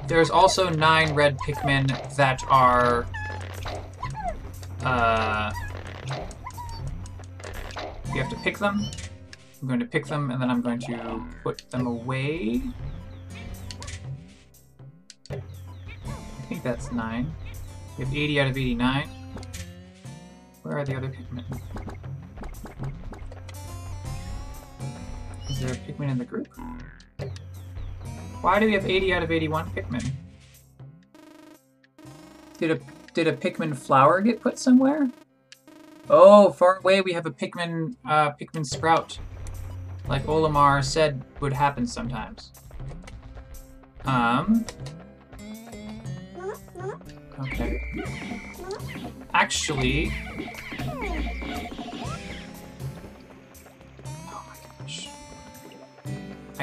there's 0.06 0.30
also 0.30 0.68
nine 0.68 1.14
red 1.14 1.38
Pikmin 1.38 2.16
that 2.16 2.42
are... 2.48 3.06
Uh, 4.84 5.52
you 8.14 8.20
have 8.20 8.30
to 8.30 8.36
pick 8.36 8.58
them. 8.58 8.84
I'm 9.60 9.68
going 9.68 9.80
to 9.80 9.86
pick 9.86 10.06
them, 10.06 10.30
and 10.30 10.40
then 10.40 10.50
I'm 10.50 10.60
going 10.60 10.80
to 10.80 11.24
put 11.42 11.70
them 11.70 11.86
away. 11.86 12.62
I 15.30 15.40
think 16.48 16.62
that's 16.62 16.92
nine. 16.92 17.34
We 17.96 18.04
have 18.04 18.14
80 18.14 18.40
out 18.40 18.48
of 18.48 18.56
89. 18.58 19.08
Where 20.62 20.78
are 20.78 20.84
the 20.84 20.96
other 20.96 21.08
Pikmin? 21.08 21.44
Is 25.48 25.60
there 25.60 25.72
a 25.72 25.76
Pikmin 25.76 26.10
in 26.10 26.18
the 26.18 26.24
group? 26.24 26.48
Why 28.44 28.60
do 28.60 28.66
we 28.66 28.74
have 28.74 28.84
80 28.84 29.14
out 29.14 29.22
of 29.22 29.32
81 29.32 29.70
Pikmin? 29.70 30.12
Did 32.58 32.72
a 32.72 32.80
did 33.14 33.26
a 33.26 33.32
Pikmin 33.32 33.74
flower 33.74 34.20
get 34.20 34.42
put 34.42 34.58
somewhere? 34.58 35.08
Oh, 36.10 36.50
far 36.50 36.76
away 36.76 37.00
we 37.00 37.14
have 37.14 37.24
a 37.24 37.30
Pikmin 37.30 37.96
uh, 38.06 38.32
Pikmin 38.32 38.66
sprout. 38.66 39.18
Like 40.08 40.26
Olimar 40.26 40.84
said 40.84 41.24
would 41.40 41.54
happen 41.54 41.86
sometimes. 41.86 42.52
Um. 44.04 44.66
Okay. 47.40 47.80
Actually. 49.32 50.12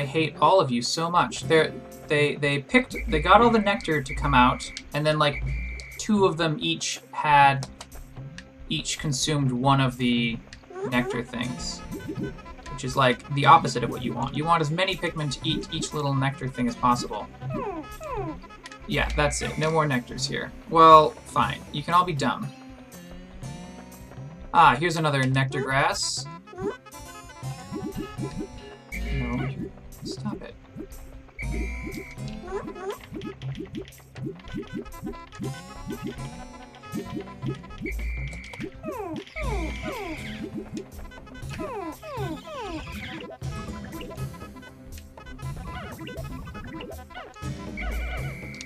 I 0.01 0.05
hate 0.05 0.35
all 0.41 0.59
of 0.59 0.71
you 0.71 0.81
so 0.81 1.11
much. 1.11 1.43
They're, 1.43 1.71
they 2.07 2.35
they 2.35 2.57
picked 2.59 2.95
they 3.07 3.19
got 3.21 3.39
all 3.39 3.51
the 3.51 3.59
nectar 3.59 4.01
to 4.01 4.15
come 4.15 4.33
out, 4.33 4.71
and 4.95 5.05
then 5.05 5.19
like 5.19 5.43
two 5.99 6.25
of 6.25 6.37
them 6.37 6.57
each 6.59 7.01
had 7.11 7.67
each 8.69 8.97
consumed 8.97 9.51
one 9.51 9.79
of 9.79 9.97
the 9.97 10.39
nectar 10.89 11.23
things, 11.23 11.77
which 12.71 12.83
is 12.83 12.95
like 12.95 13.31
the 13.35 13.45
opposite 13.45 13.83
of 13.83 13.91
what 13.91 14.01
you 14.01 14.11
want. 14.11 14.35
You 14.35 14.43
want 14.43 14.61
as 14.61 14.71
many 14.71 14.95
Pikmin 14.95 15.31
to 15.33 15.47
eat 15.47 15.67
each 15.71 15.93
little 15.93 16.15
nectar 16.15 16.47
thing 16.47 16.67
as 16.67 16.75
possible. 16.75 17.27
Yeah, 18.87 19.07
that's 19.15 19.43
it. 19.43 19.55
No 19.59 19.69
more 19.69 19.85
nectars 19.85 20.27
here. 20.27 20.51
Well, 20.71 21.11
fine. 21.11 21.61
You 21.73 21.83
can 21.83 21.93
all 21.93 22.05
be 22.05 22.13
dumb. 22.13 22.49
Ah, 24.51 24.75
here's 24.75 24.97
another 24.97 25.23
nectar 25.27 25.61
grass. 25.61 26.25
Stop 30.03 30.41
it. 30.41 30.55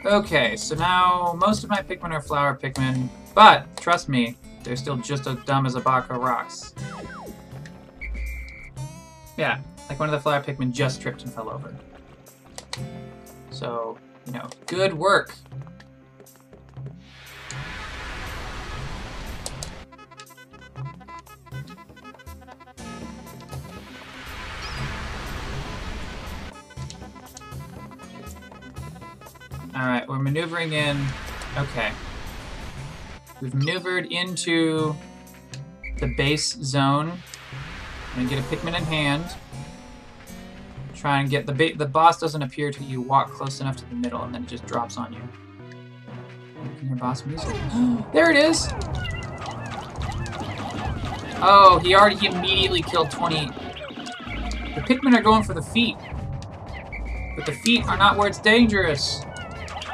Okay, 0.06 0.56
so 0.56 0.76
now 0.76 1.36
most 1.40 1.64
of 1.64 1.70
my 1.70 1.82
Pikmin 1.82 2.12
are 2.12 2.22
flower 2.22 2.56
Pikmin, 2.62 3.10
but 3.34 3.66
trust 3.78 4.08
me, 4.08 4.38
they're 4.64 4.76
still 4.76 4.98
just 4.98 5.26
as 5.28 5.36
dumb 5.46 5.66
as 5.66 5.76
a 5.76 5.80
Baka 5.80 6.14
rocks. 6.14 6.74
Yeah, 9.36 9.60
like 9.90 10.00
one 10.00 10.10
of 10.10 10.14
the 10.14 10.20
flower 10.20 10.42
Pikmin 10.42 10.72
just 10.72 11.02
tripped 11.02 11.24
and 11.24 11.32
fell 11.32 11.50
over. 11.50 11.76
So, 13.52 13.98
you 14.26 14.34
know, 14.34 14.48
good 14.66 14.94
work. 14.94 15.36
Alright, 29.76 30.08
we're 30.08 30.20
maneuvering 30.20 30.74
in. 30.74 31.06
Okay. 31.58 31.92
We've 33.42 33.54
maneuvered 33.54 34.06
into 34.08 34.96
the 36.00 36.08
base 36.16 36.54
zone. 36.54 37.12
I'm 38.16 38.26
gonna 38.28 38.30
get 38.30 38.40
a 38.40 38.56
Pikmin 38.56 38.78
in 38.78 38.84
hand. 38.86 39.26
Try 40.96 41.20
and 41.20 41.30
get 41.30 41.46
the 41.46 41.74
the 41.74 41.86
boss 41.86 42.20
doesn't 42.20 42.42
appear 42.42 42.72
till 42.72 42.86
you 42.86 43.02
walk 43.02 43.32
close 43.32 43.60
enough 43.60 43.76
to 43.78 43.90
the 43.90 43.96
middle, 43.96 44.22
and 44.22 44.34
then 44.34 44.44
it 44.44 44.48
just 44.48 44.66
drops 44.66 44.98
on 44.98 45.14
you. 45.14 45.20
You 46.64 46.70
can 46.80 46.88
hear 46.88 46.96
boss 46.96 47.26
music. 47.26 47.56
there 48.14 48.32
it 48.32 48.38
is. 48.38 48.68
Oh, 51.42 51.80
he 51.84 51.94
already 51.96 52.16
he 52.16 52.28
immediately 52.28 52.82
killed 52.82 53.12
20. 53.12 53.48
The 54.76 54.82
Pikmin 54.82 55.14
are 55.14 55.22
going 55.22 55.44
for 55.44 55.54
the 55.54 55.62
feet, 55.62 55.98
but 57.36 57.46
the 57.46 57.52
feet 57.52 57.86
are 57.88 57.98
not 57.98 58.18
where 58.18 58.28
it's 58.28 58.40
dangerous. 58.40 59.22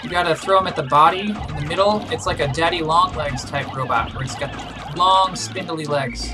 You 0.04 0.10
gotta 0.10 0.36
throw 0.36 0.58
them 0.60 0.68
at 0.68 0.76
the 0.76 0.84
body 0.84 1.32
in 1.32 1.56
the 1.56 1.66
middle. 1.68 2.06
It's 2.12 2.26
like 2.26 2.40
a 2.40 2.48
daddy 2.48 2.82
long 2.82 3.16
legs 3.16 3.44
type 3.44 3.76
robot, 3.76 4.14
where 4.14 4.24
it's 4.24 4.36
got 4.36 4.96
long, 4.96 5.36
spindly 5.36 5.86
legs. 5.86 6.32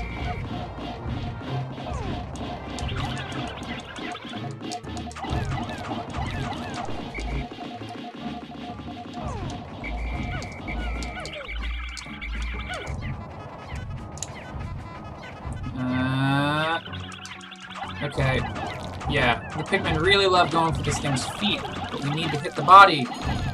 Pikmin 19.68 20.00
really 20.00 20.26
love 20.26 20.50
going 20.50 20.72
for 20.72 20.82
this 20.82 20.98
thing's 20.98 21.26
feet, 21.38 21.60
but 21.62 22.02
we 22.02 22.08
need 22.10 22.30
to 22.30 22.40
hit 22.40 22.56
the 22.56 22.62
body. 22.62 23.04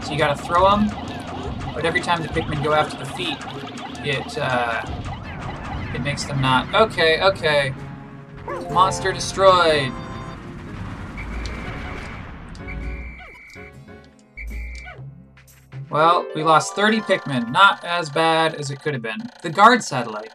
So 0.05 0.13
you 0.13 0.19
gotta 0.19 0.41
throw 0.41 0.71
them, 0.71 0.89
but 1.75 1.85
every 1.85 2.01
time 2.01 2.23
the 2.23 2.29
Pikmin 2.29 2.63
go 2.63 2.73
after 2.73 2.97
the 2.97 3.05
feet, 3.05 3.37
it, 4.07 4.39
uh, 4.39 4.83
it 5.93 6.03
makes 6.03 6.25
them 6.25 6.41
not. 6.41 6.73
Okay, 6.73 7.21
okay. 7.21 7.75
Monster 8.71 9.13
destroyed. 9.13 9.93
Well, 15.91 16.27
we 16.35 16.45
lost 16.45 16.77
30 16.77 17.01
Pikmin. 17.01 17.51
Not 17.51 17.85
as 17.85 18.09
bad 18.09 18.55
as 18.55 18.71
it 18.71 18.81
could 18.81 18.95
have 18.95 19.03
been. 19.03 19.19
The 19.43 19.51
guard 19.51 19.83
satellite. 19.83 20.31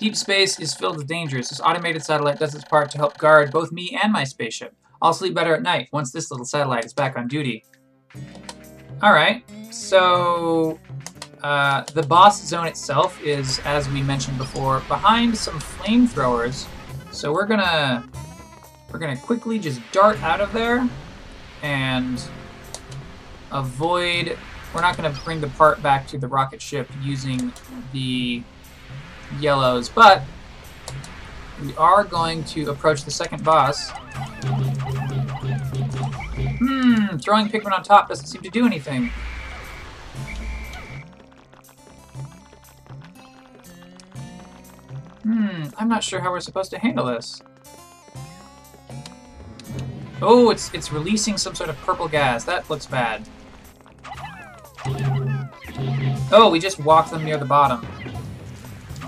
Deep 0.00 0.16
space 0.16 0.58
is 0.58 0.74
filled 0.74 0.96
with 0.96 1.06
dangers. 1.06 1.50
This 1.50 1.60
automated 1.60 2.02
satellite 2.02 2.38
does 2.38 2.54
its 2.54 2.64
part 2.64 2.90
to 2.92 2.98
help 2.98 3.18
guard 3.18 3.52
both 3.52 3.70
me 3.70 3.96
and 4.02 4.12
my 4.12 4.24
spaceship. 4.24 4.74
I'll 5.02 5.14
sleep 5.14 5.34
better 5.34 5.54
at 5.54 5.62
night 5.62 5.88
once 5.92 6.12
this 6.12 6.30
little 6.30 6.46
satellite 6.46 6.84
is 6.84 6.92
back 6.92 7.16
on 7.16 7.26
duty. 7.26 7.64
Alright, 9.02 9.44
so 9.70 10.78
uh, 11.42 11.84
the 11.94 12.02
boss 12.02 12.44
zone 12.44 12.66
itself 12.66 13.20
is, 13.22 13.60
as 13.60 13.88
we 13.88 14.02
mentioned 14.02 14.36
before, 14.36 14.80
behind 14.88 15.36
some 15.36 15.58
flamethrowers. 15.58 16.66
So 17.12 17.32
we're 17.32 17.46
gonna 17.46 18.08
we're 18.92 18.98
gonna 18.98 19.16
quickly 19.16 19.58
just 19.58 19.80
dart 19.92 20.22
out 20.22 20.40
of 20.40 20.52
there 20.52 20.88
and 21.62 22.22
avoid. 23.52 24.36
We're 24.74 24.82
not 24.82 24.96
gonna 24.96 25.16
bring 25.24 25.40
the 25.40 25.48
part 25.48 25.82
back 25.82 26.06
to 26.08 26.18
the 26.18 26.28
rocket 26.28 26.60
ship 26.60 26.88
using 27.02 27.52
the 27.92 28.42
yellows, 29.38 29.88
but 29.88 30.22
we 31.62 31.74
are 31.76 32.04
going 32.04 32.44
to 32.44 32.70
approach 32.70 33.04
the 33.04 33.10
second 33.10 33.44
boss. 33.44 33.90
Hmm, 36.58 37.16
throwing 37.18 37.48
Pikmin 37.48 37.72
on 37.72 37.82
top 37.82 38.08
doesn't 38.08 38.26
seem 38.26 38.42
to 38.42 38.50
do 38.50 38.66
anything. 38.66 39.10
Hmm, 45.22 45.64
I'm 45.78 45.88
not 45.88 46.02
sure 46.02 46.20
how 46.20 46.30
we're 46.30 46.40
supposed 46.40 46.70
to 46.70 46.78
handle 46.78 47.06
this. 47.06 47.42
Oh, 50.22 50.50
it's 50.50 50.72
it's 50.74 50.92
releasing 50.92 51.38
some 51.38 51.54
sort 51.54 51.70
of 51.70 51.76
purple 51.78 52.08
gas. 52.08 52.44
That 52.44 52.68
looks 52.68 52.86
bad. 52.86 53.26
Oh, 56.32 56.50
we 56.50 56.58
just 56.58 56.78
walked 56.80 57.10
them 57.10 57.24
near 57.24 57.38
the 57.38 57.44
bottom. 57.44 57.86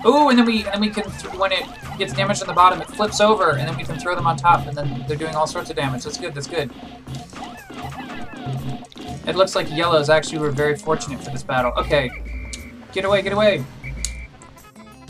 Oh, 0.03 0.29
and 0.29 0.37
then 0.37 0.45
we 0.45 0.65
and 0.67 0.81
we 0.81 0.89
can 0.89 1.03
when 1.37 1.51
it 1.51 1.65
gets 1.97 2.13
damaged 2.13 2.41
on 2.41 2.47
the 2.47 2.53
bottom, 2.53 2.81
it 2.81 2.87
flips 2.87 3.21
over, 3.21 3.51
and 3.51 3.67
then 3.67 3.77
we 3.77 3.83
can 3.83 3.97
throw 3.99 4.15
them 4.15 4.27
on 4.27 4.37
top, 4.37 4.67
and 4.67 4.77
then 4.77 5.05
they're 5.07 5.17
doing 5.17 5.35
all 5.35 5.47
sorts 5.47 5.69
of 5.69 5.75
damage. 5.75 6.03
That's 6.03 6.17
good. 6.17 6.33
That's 6.33 6.47
good. 6.47 6.71
It 9.25 9.35
looks 9.35 9.55
like 9.55 9.71
yellows 9.71 10.09
actually 10.09 10.39
were 10.39 10.51
very 10.51 10.75
fortunate 10.75 11.23
for 11.23 11.29
this 11.31 11.43
battle. 11.43 11.71
Okay, 11.77 12.11
get 12.91 13.05
away, 13.05 13.21
get 13.21 13.33
away. 13.33 13.63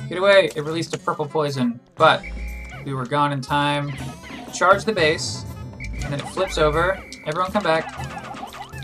Get 0.10 0.18
away! 0.18 0.52
It 0.56 0.62
released 0.62 0.94
a 0.94 1.00
purple 1.00 1.26
poison, 1.26 1.80
but 1.96 2.22
we 2.86 2.94
were 2.94 3.06
gone 3.06 3.32
in 3.32 3.42
time. 3.42 3.92
Charge 4.54 4.84
the 4.84 4.92
base, 4.92 5.46
and 5.80 6.04
then 6.04 6.20
it 6.20 6.28
flips 6.30 6.58
over. 6.58 7.02
Everyone 7.26 7.52
come 7.52 7.64
back, 7.64 7.92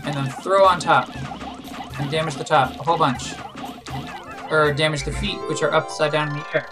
and 0.04 0.14
then 0.14 0.28
throw 0.42 0.64
on 0.64 0.80
top, 0.80 1.14
and 2.00 2.10
damage 2.10 2.34
the 2.34 2.44
top 2.44 2.70
a 2.80 2.82
whole 2.82 2.98
bunch. 2.98 3.34
Or 4.50 4.72
damage 4.72 5.04
the 5.04 5.12
feet, 5.12 5.38
which 5.48 5.62
are 5.62 5.72
upside 5.72 6.10
down 6.10 6.28
in 6.30 6.38
the 6.38 6.46
air. 6.56 6.66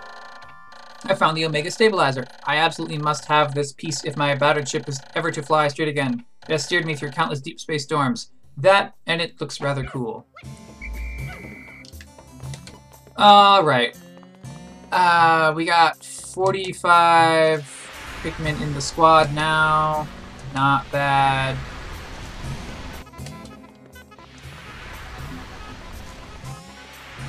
I 1.04 1.14
found 1.14 1.37
the 1.37 1.44
Omega 1.44 1.70
Stabilizer. 1.70 2.26
I 2.44 2.56
absolutely 2.56 2.98
must 2.98 3.26
have 3.26 3.54
this 3.54 3.72
piece 3.72 4.04
if 4.04 4.16
my 4.16 4.34
battered 4.34 4.68
ship 4.68 4.88
is 4.88 5.00
ever 5.14 5.30
to 5.30 5.42
fly 5.42 5.68
straight 5.68 5.88
again. 5.88 6.24
It 6.48 6.52
has 6.52 6.64
steered 6.64 6.87
me 6.87 6.94
through 6.94 7.11
countless 7.11 7.40
deep 7.40 7.61
space 7.61 7.84
storms. 7.84 8.30
That, 8.56 8.94
and 9.06 9.20
it 9.20 9.40
looks 9.40 9.61
rather 9.61 9.84
cool. 9.84 10.26
Alright. 13.16 13.96
Uh, 14.90 15.52
we 15.54 15.64
got 15.64 16.04
45 16.04 17.62
Pikmin 18.22 18.61
in 18.61 18.74
the 18.74 18.80
squad 18.80 19.32
now. 19.32 20.08
Not 20.54 20.90
bad. 20.90 21.56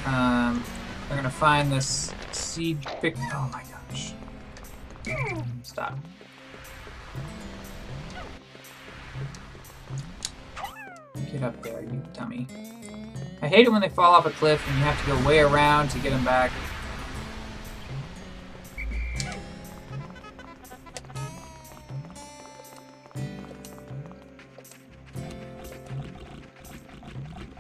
Um, 0.06 0.64
we're 1.10 1.18
gonna 1.18 1.30
find 1.30 1.72
this 1.72 2.12
seed 2.36 2.82
pick. 3.02 3.16
Oh 3.34 3.50
my 3.52 3.64
gosh. 3.64 4.14
Stop. 5.64 5.98
Get 11.32 11.44
up 11.44 11.62
there, 11.62 11.82
you 11.82 12.04
dummy. 12.14 12.48
I 13.42 13.48
hate 13.48 13.68
it 13.68 13.72
when 13.72 13.82
they 13.82 13.90
fall 13.90 14.14
off 14.14 14.26
a 14.26 14.32
cliff 14.32 14.66
and 14.68 14.78
you 14.78 14.84
have 14.84 15.00
to 15.06 15.12
go 15.12 15.28
way 15.28 15.40
around 15.40 15.90
to 15.90 16.00
get 16.00 16.10
them 16.10 16.26
back. 16.26 16.52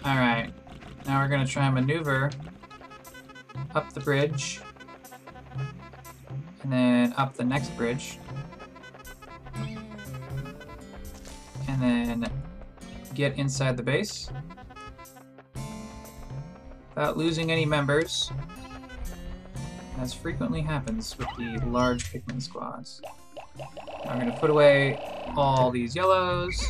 Alright. 0.05 0.51
Now 1.05 1.21
we're 1.21 1.27
going 1.27 1.45
to 1.45 1.51
try 1.51 1.65
and 1.65 1.75
maneuver 1.75 2.31
up 3.75 3.93
the 3.93 3.99
bridge. 3.99 4.61
And 6.63 6.71
then 6.71 7.13
up 7.17 7.35
the 7.35 7.43
next 7.43 7.75
bridge. 7.77 8.19
And 11.67 11.81
then 11.81 12.31
get 13.13 13.37
inside 13.37 13.77
the 13.77 13.83
base. 13.83 14.29
Without 16.89 17.17
losing 17.17 17.51
any 17.51 17.65
members. 17.65 18.31
As 19.99 20.13
frequently 20.13 20.61
happens 20.61 21.17
with 21.17 21.27
the 21.37 21.59
large 21.65 22.11
Pikmin 22.11 22.41
squads. 22.41 23.01
I'm 24.05 24.19
going 24.19 24.31
to 24.31 24.37
put 24.39 24.49
away 24.49 24.97
all 25.35 25.71
these 25.71 25.95
yellows. 25.95 26.65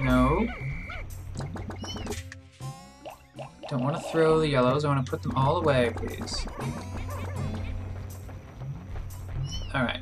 No. 0.00 0.46
I 3.74 3.76
don't 3.76 3.86
want 3.86 4.00
to 4.00 4.08
throw 4.08 4.38
the 4.38 4.46
yellows. 4.46 4.84
I 4.84 4.88
want 4.88 5.04
to 5.04 5.10
put 5.10 5.20
them 5.20 5.32
all 5.34 5.56
away, 5.56 5.92
please. 5.96 6.46
Alright. 9.74 10.00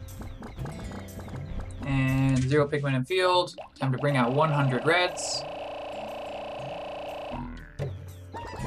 And 1.86 2.36
zero 2.42 2.68
Pikmin 2.68 2.94
in 2.94 3.06
field. 3.06 3.54
Time 3.80 3.90
to 3.90 3.96
bring 3.96 4.18
out 4.18 4.34
100 4.34 4.84
reds. 4.84 5.42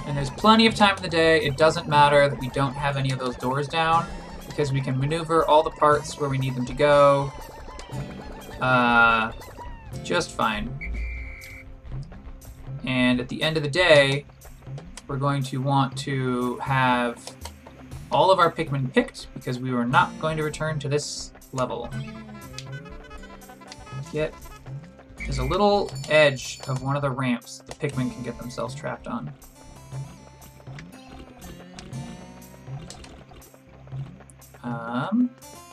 And 0.08 0.18
there's 0.18 0.32
plenty 0.32 0.66
of 0.66 0.74
time 0.74 0.98
in 0.98 1.04
the 1.04 1.10
day. 1.10 1.40
It 1.40 1.56
doesn't 1.56 1.88
matter 1.88 2.28
that 2.28 2.40
we 2.40 2.50
don't 2.50 2.74
have 2.74 2.98
any 2.98 3.12
of 3.12 3.20
those 3.20 3.36
doors 3.36 3.68
down 3.68 4.08
because 4.48 4.74
we 4.74 4.82
can 4.82 4.98
maneuver 4.98 5.46
all 5.46 5.62
the 5.62 5.70
parts 5.70 6.20
where 6.20 6.32
we 6.32 6.40
need 6.40 6.56
them 6.56 6.66
to 6.66 6.74
go. 6.74 7.32
Uh, 8.60 9.32
just 10.04 10.32
fine. 10.32 10.96
And 12.84 13.20
at 13.20 13.30
the 13.30 13.44
end 13.44 13.56
of 13.56 13.62
the 13.62 13.70
day, 13.70 14.26
we're 15.08 15.18
going 15.18 15.44
to 15.44 15.62
want 15.62 15.98
to 16.00 16.58
have 16.58 17.36
all 18.12 18.32
of 18.32 18.40
our 18.40 18.52
Pikmin 18.52 18.92
picked 18.94 19.28
because 19.34 19.60
we 19.60 19.72
were 19.72 19.86
not 19.86 20.18
going 20.20 20.38
to 20.38 20.44
return 20.44 20.80
to 20.80 20.90
this 20.90 21.32
level. 21.54 21.90
Get 24.12 24.34
there's 25.18 25.40
a 25.40 25.44
little 25.44 25.92
edge 26.08 26.60
of 26.68 26.84
one 26.84 26.96
of 26.96 27.02
the 27.02 27.10
ramps 27.10 27.60
the 27.66 27.74
Pikmin 27.74 28.14
can 28.14 28.24
get 28.24 28.38
themselves 28.38 28.76
trapped 28.76 29.08
on. 29.08 29.34
Um, 34.64 35.30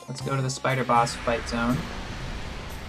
let's 0.07 0.21
go 0.21 0.35
to 0.35 0.41
the 0.41 0.49
spider 0.49 0.83
boss 0.83 1.15
fight 1.15 1.47
zone. 1.47 1.77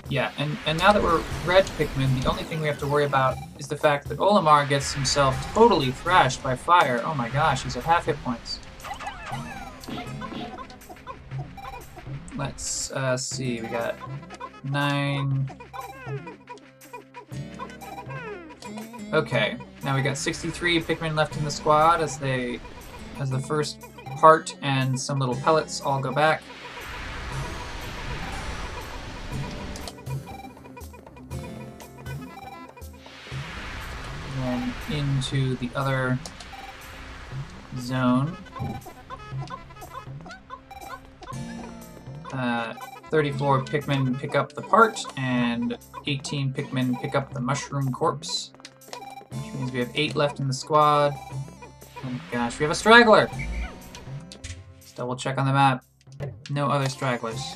Yeah, 0.08 0.32
and, 0.36 0.56
and 0.66 0.78
now 0.78 0.92
that 0.92 1.02
we're 1.02 1.22
red 1.46 1.64
Pikmin, 1.64 2.22
the 2.22 2.28
only 2.28 2.42
thing 2.42 2.60
we 2.60 2.66
have 2.66 2.78
to 2.80 2.86
worry 2.86 3.04
about 3.04 3.36
is 3.58 3.66
the 3.66 3.76
fact 3.76 4.08
that 4.08 4.18
Olimar 4.18 4.68
gets 4.68 4.92
himself 4.92 5.34
totally 5.54 5.90
thrashed 5.92 6.42
by 6.42 6.54
fire. 6.54 7.02
Oh 7.04 7.14
my 7.14 7.30
gosh, 7.30 7.62
he's 7.62 7.76
at 7.76 7.84
half 7.84 8.04
hit 8.04 8.16
points. 8.22 8.60
Let's 12.36 12.90
uh, 12.90 13.16
see, 13.16 13.60
we 13.60 13.68
got 13.68 13.96
nine... 14.62 15.48
Okay, 19.12 19.56
now 19.84 19.94
we 19.94 20.02
got 20.02 20.18
63 20.18 20.80
Pikmin 20.80 21.14
left 21.14 21.36
in 21.36 21.44
the 21.44 21.50
squad 21.50 22.00
as 22.00 22.18
they, 22.18 22.58
as 23.20 23.30
the 23.30 23.38
first 23.38 23.80
part 24.16 24.56
and 24.60 24.98
some 24.98 25.18
little 25.18 25.36
pellets 25.36 25.80
all 25.80 26.00
go 26.00 26.12
back. 26.12 26.42
Into 35.24 35.56
the 35.56 35.70
other 35.74 36.18
zone. 37.78 38.36
Uh, 42.32 42.74
34 43.10 43.64
Pikmin 43.64 44.18
pick 44.18 44.34
up 44.34 44.52
the 44.52 44.62
part, 44.62 45.00
and 45.16 45.78
18 46.06 46.52
Pikmin 46.52 47.00
pick 47.00 47.14
up 47.14 47.32
the 47.32 47.40
mushroom 47.40 47.92
corpse. 47.92 48.52
Which 49.30 49.54
means 49.54 49.72
we 49.72 49.78
have 49.78 49.90
8 49.94 50.16
left 50.16 50.40
in 50.40 50.48
the 50.48 50.54
squad. 50.54 51.14
Oh 51.16 52.20
gosh, 52.30 52.58
we 52.58 52.64
have 52.64 52.72
a 52.72 52.74
straggler! 52.74 53.30
Let's 54.74 54.92
double 54.92 55.16
check 55.16 55.38
on 55.38 55.46
the 55.46 55.52
map. 55.52 55.84
No 56.50 56.68
other 56.68 56.88
stragglers. 56.88 57.54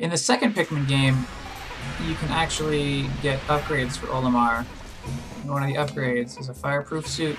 In 0.00 0.10
the 0.10 0.16
second 0.16 0.54
Pikmin 0.54 0.86
game, 0.86 1.26
you 2.06 2.14
can 2.14 2.28
actually 2.30 3.08
get 3.22 3.40
upgrades 3.42 3.96
for 3.96 4.06
Olimar. 4.06 4.64
And 5.40 5.50
one 5.50 5.62
of 5.62 5.68
the 5.68 5.74
upgrades 5.74 6.38
is 6.38 6.48
a 6.48 6.54
fireproof 6.54 7.06
suit. 7.06 7.36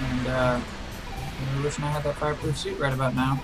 And 0.00 0.26
uh, 0.28 0.60
I'm 1.54 1.62
wishing 1.62 1.84
I 1.84 1.90
had 1.90 2.02
that 2.04 2.16
fireproof 2.16 2.56
suit 2.56 2.78
right 2.78 2.92
about 2.92 3.14
now. 3.14 3.42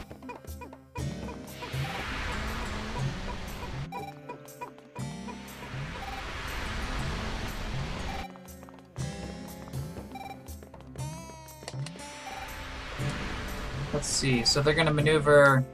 Let's 13.92 14.08
see. 14.08 14.44
So 14.44 14.62
they're 14.62 14.74
to 14.86 14.94
maneuver. 14.94 15.64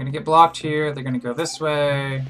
Going 0.00 0.10
to 0.10 0.18
get 0.18 0.24
blocked 0.24 0.56
here. 0.56 0.92
They're 0.92 1.04
going 1.04 1.12
to 1.12 1.20
go 1.20 1.34
this 1.34 1.60
way. 1.60 2.24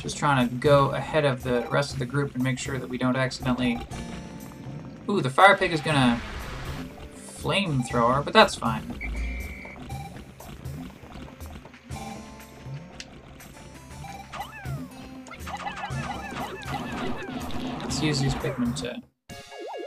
Just 0.00 0.16
trying 0.16 0.48
to 0.48 0.52
go 0.56 0.90
ahead 0.90 1.24
of 1.24 1.44
the 1.44 1.64
rest 1.70 1.92
of 1.92 2.00
the 2.00 2.06
group 2.06 2.34
and 2.34 2.42
make 2.42 2.58
sure 2.58 2.76
that 2.76 2.88
we 2.88 2.98
don't 2.98 3.14
accidentally... 3.14 3.78
Ooh, 5.08 5.20
the 5.20 5.30
fire 5.30 5.56
pig 5.56 5.72
is 5.72 5.80
going 5.80 5.94
to 5.94 6.20
flamethrower, 7.14 8.24
but 8.24 8.32
that's 8.32 8.56
fine. 8.56 8.82
Let's 17.80 18.02
use 18.02 18.18
these 18.20 18.34
Pikmin 18.34 18.74
to... 18.78 19.00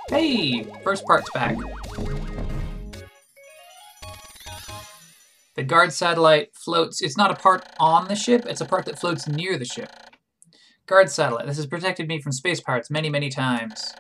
Hey! 0.08 0.64
First 0.82 1.06
part's 1.06 1.30
back. 1.32 1.58
Guard 5.66 5.92
satellite 5.92 6.56
floats. 6.56 7.02
It's 7.02 7.18
not 7.18 7.32
a 7.32 7.36
part 7.36 7.68
on 7.80 8.08
the 8.08 8.16
ship, 8.16 8.46
it's 8.46 8.62
a 8.62 8.66
part 8.66 8.86
that 8.86 9.00
floats 9.00 9.28
near 9.28 9.58
the 9.58 9.66
ship. 9.66 9.92
Guard 10.86 11.10
satellite. 11.10 11.48
This 11.48 11.58
has 11.58 11.66
protected 11.66 12.08
me 12.08 12.22
from 12.22 12.32
space 12.32 12.62
pirates 12.62 12.92
many, 12.92 13.10
many 13.10 13.30
times. 13.30 13.94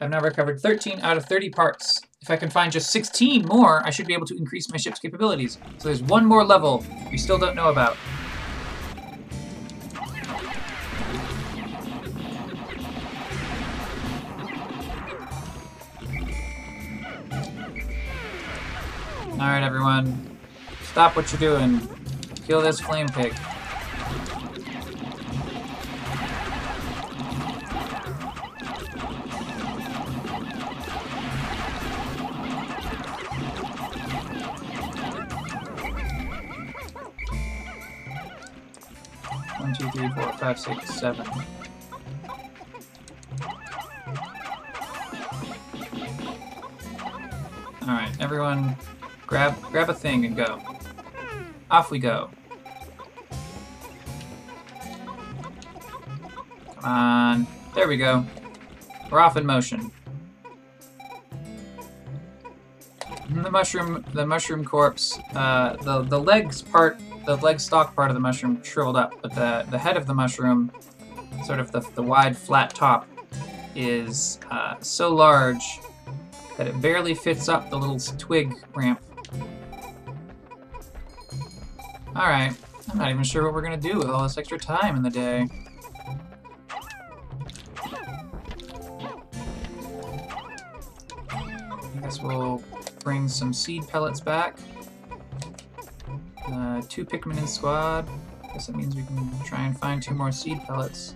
I've 0.00 0.10
now 0.10 0.20
recovered 0.20 0.60
13 0.60 1.00
out 1.00 1.16
of 1.16 1.24
30 1.24 1.50
parts. 1.50 2.00
If 2.20 2.30
I 2.30 2.36
can 2.36 2.50
find 2.50 2.70
just 2.70 2.90
16 2.90 3.46
more, 3.46 3.84
I 3.86 3.90
should 3.90 4.06
be 4.06 4.14
able 4.14 4.26
to 4.26 4.36
increase 4.36 4.70
my 4.70 4.76
ship's 4.76 5.00
capabilities. 5.00 5.58
So 5.78 5.88
there's 5.88 6.02
one 6.02 6.26
more 6.26 6.44
level 6.44 6.84
we 7.10 7.18
still 7.18 7.38
don't 7.38 7.56
know 7.56 7.70
about. 7.70 7.96
Alright, 19.32 19.64
everyone. 19.64 20.31
Stop 20.92 21.16
what 21.16 21.32
you're 21.32 21.40
doing. 21.40 21.80
Kill 22.46 22.60
this 22.60 22.78
flame 22.78 23.08
pig. 23.08 23.32
One, 39.58 39.74
two, 39.74 39.90
three, 39.92 40.10
four, 40.10 40.32
five, 40.34 40.58
six, 40.58 41.00
seven. 41.00 41.26
Alright, 47.80 48.20
everyone 48.20 48.76
grab 49.26 49.58
grab 49.62 49.88
a 49.88 49.94
thing 49.94 50.26
and 50.26 50.36
go. 50.36 50.60
Off 51.72 51.90
we 51.90 51.98
go. 51.98 52.28
Come 56.74 56.84
on. 56.84 57.46
There 57.74 57.88
we 57.88 57.96
go. 57.96 58.26
We're 59.10 59.20
off 59.20 59.38
in 59.38 59.46
motion. 59.46 59.90
The 63.30 63.50
mushroom, 63.50 64.04
the 64.12 64.26
mushroom 64.26 64.66
corpse, 64.66 65.18
uh, 65.34 65.76
the 65.76 66.02
the 66.02 66.20
legs 66.20 66.60
part, 66.60 67.00
the 67.24 67.36
leg 67.36 67.58
stalk 67.58 67.96
part 67.96 68.10
of 68.10 68.14
the 68.14 68.20
mushroom 68.20 68.62
shriveled 68.62 68.96
up, 68.96 69.14
but 69.22 69.34
the 69.34 69.64
the 69.70 69.78
head 69.78 69.96
of 69.96 70.06
the 70.06 70.12
mushroom, 70.12 70.70
sort 71.46 71.58
of 71.58 71.72
the 71.72 71.80
the 71.94 72.02
wide 72.02 72.36
flat 72.36 72.74
top, 72.74 73.08
is 73.74 74.38
uh, 74.50 74.74
so 74.80 75.14
large 75.14 75.80
that 76.58 76.66
it 76.66 76.78
barely 76.82 77.14
fits 77.14 77.48
up 77.48 77.70
the 77.70 77.78
little 77.78 77.98
twig 78.18 78.54
ramp 78.74 79.00
Alright. 82.14 82.54
I'm 82.90 82.98
not 82.98 83.10
even 83.10 83.22
sure 83.22 83.44
what 83.44 83.54
we're 83.54 83.62
gonna 83.62 83.76
do 83.78 83.96
with 83.96 84.08
all 84.08 84.22
this 84.22 84.36
extra 84.36 84.58
time 84.58 84.96
in 84.96 85.02
the 85.02 85.10
day. 85.10 85.48
I 91.30 92.00
guess 92.02 92.20
we'll 92.20 92.62
bring 93.02 93.28
some 93.28 93.54
seed 93.54 93.88
pellets 93.88 94.20
back. 94.20 94.58
Uh, 96.46 96.82
two 96.88 97.06
Pikmin 97.06 97.38
in 97.38 97.46
squad. 97.46 98.06
I 98.44 98.48
guess 98.52 98.66
that 98.66 98.76
means 98.76 98.94
we 98.94 99.04
can 99.04 99.30
try 99.44 99.64
and 99.64 99.78
find 99.78 100.02
two 100.02 100.14
more 100.14 100.32
seed 100.32 100.60
pellets. 100.64 101.14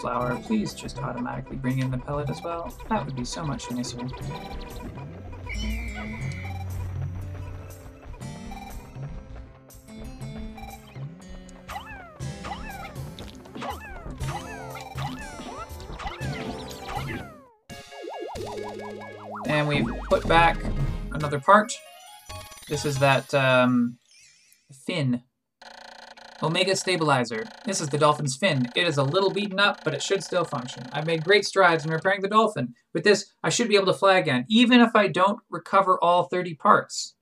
Flower, 0.00 0.40
please 0.44 0.72
just 0.74 0.98
automatically 0.98 1.56
bring 1.56 1.78
in 1.78 1.90
the 1.90 1.98
pellet 1.98 2.30
as 2.30 2.42
well. 2.42 2.74
That 2.88 3.04
would 3.04 3.16
be 3.16 3.24
so 3.24 3.44
much 3.44 3.70
nicer. 3.70 3.98
And 19.46 19.68
we 19.68 19.84
put 20.08 20.26
back 20.26 20.56
another 21.12 21.40
part. 21.40 21.72
This 22.68 22.84
is 22.84 22.98
that 23.00 23.34
um, 23.34 23.98
fin 24.86 25.22
Omega 26.42 26.74
Stabilizer. 26.74 27.46
This 27.64 27.80
is 27.80 27.88
the 27.88 27.98
dolphin's 27.98 28.36
fin. 28.36 28.68
It 28.74 28.86
is 28.86 28.96
a 28.96 29.02
little 29.02 29.30
beaten 29.30 29.60
up, 29.60 29.84
but 29.84 29.92
it 29.92 30.02
should 30.02 30.24
still 30.24 30.44
function. 30.44 30.84
I've 30.92 31.06
made 31.06 31.24
great 31.24 31.44
strides 31.44 31.84
in 31.84 31.90
repairing 31.90 32.22
the 32.22 32.28
dolphin. 32.28 32.74
With 32.94 33.04
this, 33.04 33.32
I 33.42 33.50
should 33.50 33.68
be 33.68 33.76
able 33.76 33.92
to 33.92 33.98
fly 33.98 34.16
again, 34.18 34.46
even 34.48 34.80
if 34.80 34.96
I 34.96 35.08
don't 35.08 35.40
recover 35.50 35.98
all 36.02 36.24
30 36.24 36.54
parts. 36.54 37.14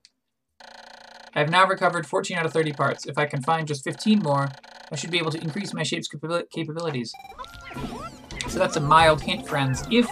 I 1.35 1.41
have 1.41 1.51
now 1.51 1.67
recovered 1.67 2.07
14 2.07 2.37
out 2.37 2.47
of 2.47 2.53
30 2.53 2.73
parts. 2.73 3.07
If 3.07 3.19
I 3.19 3.27
can 3.27 3.43
find 3.43 3.67
just 3.67 3.85
15 3.85 4.21
more, 4.21 4.49
I 4.91 4.97
should 4.97 5.11
be 5.11 5.19
able 5.19 5.33
to 5.33 5.41
increase 5.41 5.75
my 5.75 5.83
shape's 5.83 6.09
capabilities. 6.09 7.13
So 8.49 8.59
that's 8.59 8.77
a 8.77 8.81
mild 8.81 9.21
hint, 9.21 9.47
friends. 9.47 9.83
If 9.91 10.09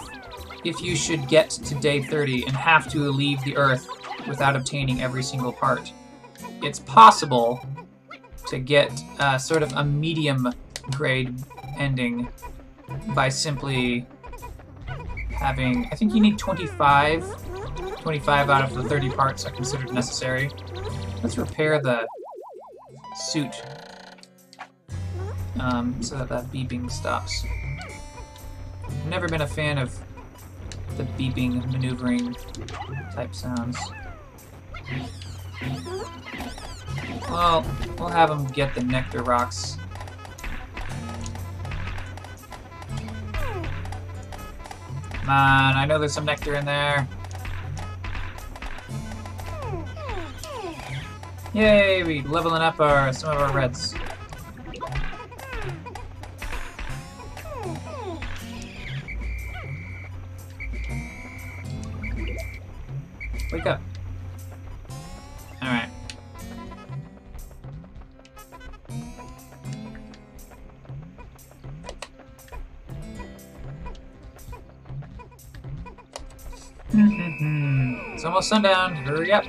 if 0.63 0.81
you 0.81 0.95
should 0.95 1.27
get 1.27 1.49
to 1.49 1.75
day 1.75 2.01
30 2.01 2.43
and 2.45 2.55
have 2.55 2.89
to 2.91 3.09
leave 3.11 3.41
the 3.43 3.55
Earth 3.55 3.87
without 4.27 4.55
obtaining 4.55 5.01
every 5.01 5.23
single 5.23 5.53
part, 5.53 5.93
it's 6.61 6.79
possible 6.79 7.65
to 8.47 8.59
get 8.59 8.91
uh, 9.19 9.37
sort 9.37 9.63
of 9.63 9.73
a 9.73 9.83
medium 9.83 10.53
grade 10.91 11.33
ending 11.77 12.27
by 13.13 13.29
simply 13.29 14.05
having, 15.31 15.87
I 15.91 15.95
think 15.95 16.13
you 16.13 16.21
need 16.21 16.37
25, 16.37 17.23
25 18.01 18.49
out 18.49 18.63
of 18.63 18.73
the 18.73 18.83
30 18.83 19.09
parts 19.11 19.45
are 19.45 19.51
considered 19.51 19.93
necessary. 19.93 20.49
Let's 21.21 21.37
repair 21.37 21.79
the 21.81 22.07
suit 23.15 23.61
um, 25.59 26.01
so 26.01 26.17
that 26.17 26.29
that 26.29 26.45
beeping 26.51 26.89
stops. 26.89 27.43
I've 28.83 29.05
never 29.07 29.27
been 29.27 29.41
a 29.41 29.47
fan 29.47 29.77
of 29.77 29.97
the 30.97 31.03
beeping, 31.03 31.71
maneuvering 31.71 32.35
type 33.13 33.35
sounds. 33.35 33.77
Well, 37.29 37.65
we'll 37.97 38.07
have 38.09 38.29
him 38.29 38.45
get 38.47 38.73
the 38.73 38.83
nectar 38.83 39.23
rocks. 39.23 39.77
Come 45.11 45.29
on, 45.29 45.75
I 45.75 45.85
know 45.85 45.99
there's 45.99 46.13
some 46.13 46.25
nectar 46.25 46.55
in 46.55 46.65
there. 46.65 47.07
Yay, 51.53 52.03
we 52.03 52.21
leveling 52.21 52.61
up 52.61 52.79
our 52.79 53.11
some 53.11 53.31
of 53.31 53.41
our 53.41 53.51
reds. 53.51 53.93
Wake 63.51 63.65
up. 63.65 63.81
It's 76.99 78.25
almost 78.25 78.49
sundown. 78.49 78.95
Hurry 78.95 79.31
up. 79.31 79.45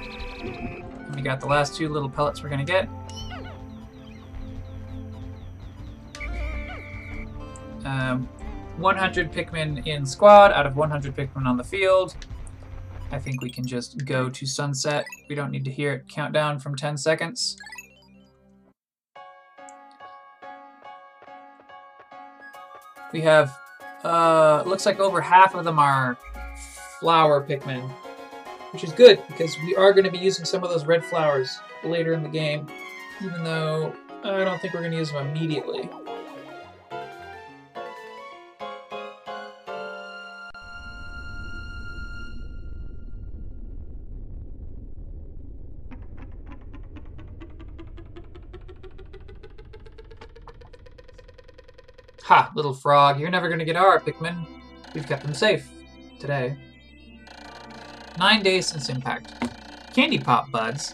We 1.14 1.22
got 1.22 1.40
the 1.40 1.46
last 1.46 1.74
two 1.74 1.88
little 1.88 2.10
pellets 2.10 2.42
we're 2.42 2.50
gonna 2.50 2.64
get. 2.64 2.88
Um, 7.84 8.28
100 8.76 9.32
Pikmin 9.32 9.86
in 9.86 10.04
squad 10.04 10.52
out 10.52 10.66
of 10.66 10.76
100 10.76 11.16
Pikmin 11.16 11.46
on 11.46 11.56
the 11.56 11.64
field. 11.64 12.14
I 13.10 13.18
think 13.18 13.40
we 13.40 13.48
can 13.48 13.66
just 13.66 14.04
go 14.04 14.28
to 14.28 14.46
sunset. 14.46 15.06
We 15.30 15.34
don't 15.34 15.50
need 15.50 15.64
to 15.64 15.70
hear 15.70 15.94
it 15.94 16.08
count 16.08 16.34
down 16.34 16.58
from 16.58 16.76
10 16.76 16.98
seconds. 16.98 17.56
We 23.10 23.22
have, 23.22 23.58
uh, 24.04 24.64
looks 24.66 24.84
like 24.84 25.00
over 25.00 25.22
half 25.22 25.54
of 25.54 25.64
them 25.64 25.78
are 25.78 26.18
flower 27.00 27.44
Pikmin, 27.46 27.88
which 28.72 28.84
is 28.84 28.92
good 28.92 29.22
because 29.28 29.56
we 29.64 29.74
are 29.76 29.92
going 29.92 30.04
to 30.04 30.10
be 30.10 30.18
using 30.18 30.44
some 30.44 30.62
of 30.62 30.70
those 30.70 30.84
red 30.84 31.04
flowers 31.04 31.58
later 31.84 32.12
in 32.12 32.22
the 32.22 32.28
game, 32.28 32.66
even 33.22 33.44
though 33.44 33.94
I 34.24 34.44
don't 34.44 34.60
think 34.60 34.74
we're 34.74 34.80
going 34.80 34.92
to 34.92 34.98
use 34.98 35.10
them 35.12 35.26
immediately. 35.28 35.88
Ha, 52.28 52.52
little 52.54 52.74
frog, 52.74 53.18
you're 53.18 53.30
never 53.30 53.48
gonna 53.48 53.64
get 53.64 53.74
our 53.74 53.98
Pikmin. 53.98 54.46
We've 54.94 55.06
kept 55.06 55.22
them 55.22 55.32
safe. 55.32 55.66
Today. 56.20 56.58
Nine 58.18 58.42
days 58.42 58.66
since 58.66 58.88
impact. 58.88 59.32
Candy 59.94 60.18
pop 60.18 60.50
buds. 60.50 60.92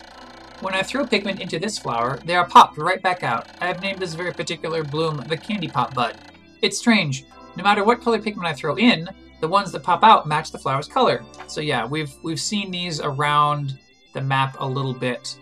When 0.61 0.75
I 0.75 0.83
throw 0.83 1.07
Pikmin 1.07 1.41
into 1.41 1.59
this 1.59 1.79
flower, 1.79 2.21
they 2.27 2.37
are 2.37 2.47
popped 2.47 2.77
right 2.77 3.03
back 3.03 3.23
out. 3.23 3.49
I 3.63 3.67
have 3.67 3.81
named 3.81 3.99
this 3.99 4.13
very 4.13 4.33
particular 4.33 4.85
bloom 4.85 5.17
the 5.27 5.37
candy 5.37 5.69
pop 5.69 5.95
bud. 5.95 6.19
It's 6.61 6.77
strange. 6.77 7.25
No 7.57 7.65
matter 7.65 7.83
what 7.83 8.03
color 8.03 8.19
Pikmin 8.19 8.45
I 8.45 8.53
throw 8.53 8.77
in, 8.77 9.09
the 9.41 9.49
ones 9.49 9.73
that 9.73 9.83
pop 9.83 10.05
out 10.05 10.29
match 10.29 10.53
the 10.53 10.59
flower's 10.59 10.87
color. 10.87 11.25
So 11.47 11.63
yeah, 11.63 11.87
we've 11.87 12.13
we've 12.23 12.41
seen 12.41 12.71
these 12.71 13.01
around 13.01 13.79
the 14.13 14.21
map 14.21 14.57
a 14.61 14.67
little 14.67 14.95
bit. 14.95 15.39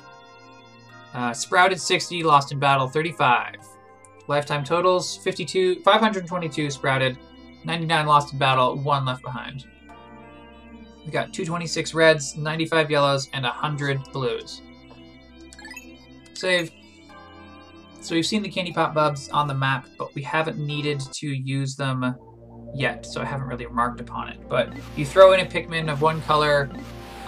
Uh, 1.15 1.33
sprouted 1.33 1.81
60, 1.81 2.23
lost 2.23 2.53
in 2.53 2.61
battle 2.61 2.89
35. 2.89 3.57
Lifetime 4.29 4.63
totals 4.63 5.17
52, 5.17 5.81
522 5.81 6.71
sprouted, 6.71 7.19
99 7.65 8.07
lost 8.07 8.33
in 8.33 8.39
battle, 8.39 8.77
1 8.77 9.05
left 9.05 9.23
behind. 9.23 9.67
We 11.05 11.11
got 11.11 11.33
226 11.33 11.95
reds, 11.95 12.37
95 12.37 12.91
yellows, 12.91 13.29
and 13.33 13.45
100 13.45 14.13
blues. 14.13 14.63
Save. 16.35 16.71
So 18.01 18.15
we've 18.15 18.27
seen 18.27 18.43
the 18.43 18.49
candy 18.49 18.73
pop 18.73 18.95
buds 18.95 19.29
on 19.29 19.47
the 19.47 19.55
map, 19.55 19.87
but 19.97 20.15
we 20.15 20.23
haven't 20.23 20.59
needed 20.59 21.01
to 21.13 21.29
use 21.29 21.77
them 21.77 22.17
yet, 22.75 23.07
so 23.07 23.21
I 23.21 23.25
haven't 23.25 23.47
really 23.47 23.67
remarked 23.67 24.01
upon 24.01 24.29
it. 24.29 24.41
But 24.49 24.73
you 24.97 25.07
throw 25.07 25.33
in 25.33 25.41
a 25.41 25.47
Pikmin 25.47 25.91
of 25.91 26.03
one 26.03 26.21
color, 26.23 26.71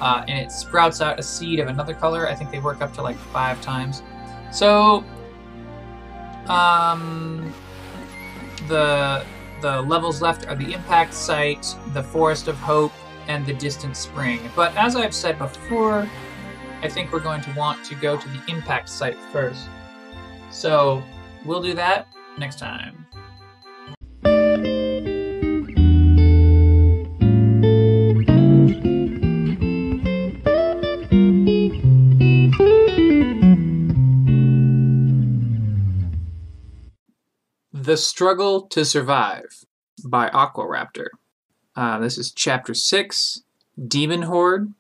uh, 0.01 0.25
and 0.27 0.39
it 0.39 0.51
sprouts 0.51 1.01
out 1.01 1.19
a 1.19 1.23
seed 1.23 1.61
of 1.61 1.69
another 1.69 1.95
color. 1.95 2.29
I 2.29 2.35
think 2.35 2.51
they 2.51 2.59
work 2.59 2.81
up 2.81 2.93
to 2.95 3.03
like 3.03 3.17
five 3.17 3.61
times. 3.61 4.03
So 4.51 5.05
um, 6.49 7.53
the 8.69 9.25
the 9.61 9.81
levels 9.83 10.21
left 10.21 10.47
are 10.47 10.55
the 10.55 10.73
impact 10.75 11.15
site, 11.15 11.75
the 11.95 12.03
forest 12.03 12.49
of 12.49 12.57
hope, 12.57 12.93
and 13.29 13.45
the 13.47 13.55
distant 13.55 13.97
spring. 13.97 14.41
But 14.55 14.77
as 14.77 14.97
I've 14.97 15.15
said 15.15 15.39
before, 15.39 16.09
I 16.83 16.89
think 16.89 17.13
we're 17.13 17.21
going 17.21 17.41
to 17.43 17.51
want 17.53 17.85
to 17.87 17.95
go 17.95 18.17
to 18.17 18.29
the 18.29 18.43
impact 18.49 18.89
site 18.89 19.17
first. 19.33 19.69
So 20.51 21.03
we'll 21.45 21.63
do 21.63 21.75
that 21.75 22.09
next 22.39 22.59
time. 22.59 23.07
The 37.73 37.97
Struggle 37.97 38.63
to 38.69 38.85
Survive 38.85 39.65
by 40.05 40.29
Aquaraptor. 40.31 41.09
Uh, 41.77 41.99
this 41.99 42.19
is 42.19 42.31
chapter 42.31 42.75
6, 42.75 43.43
Demon 43.89 44.23
Horde. 44.23 44.73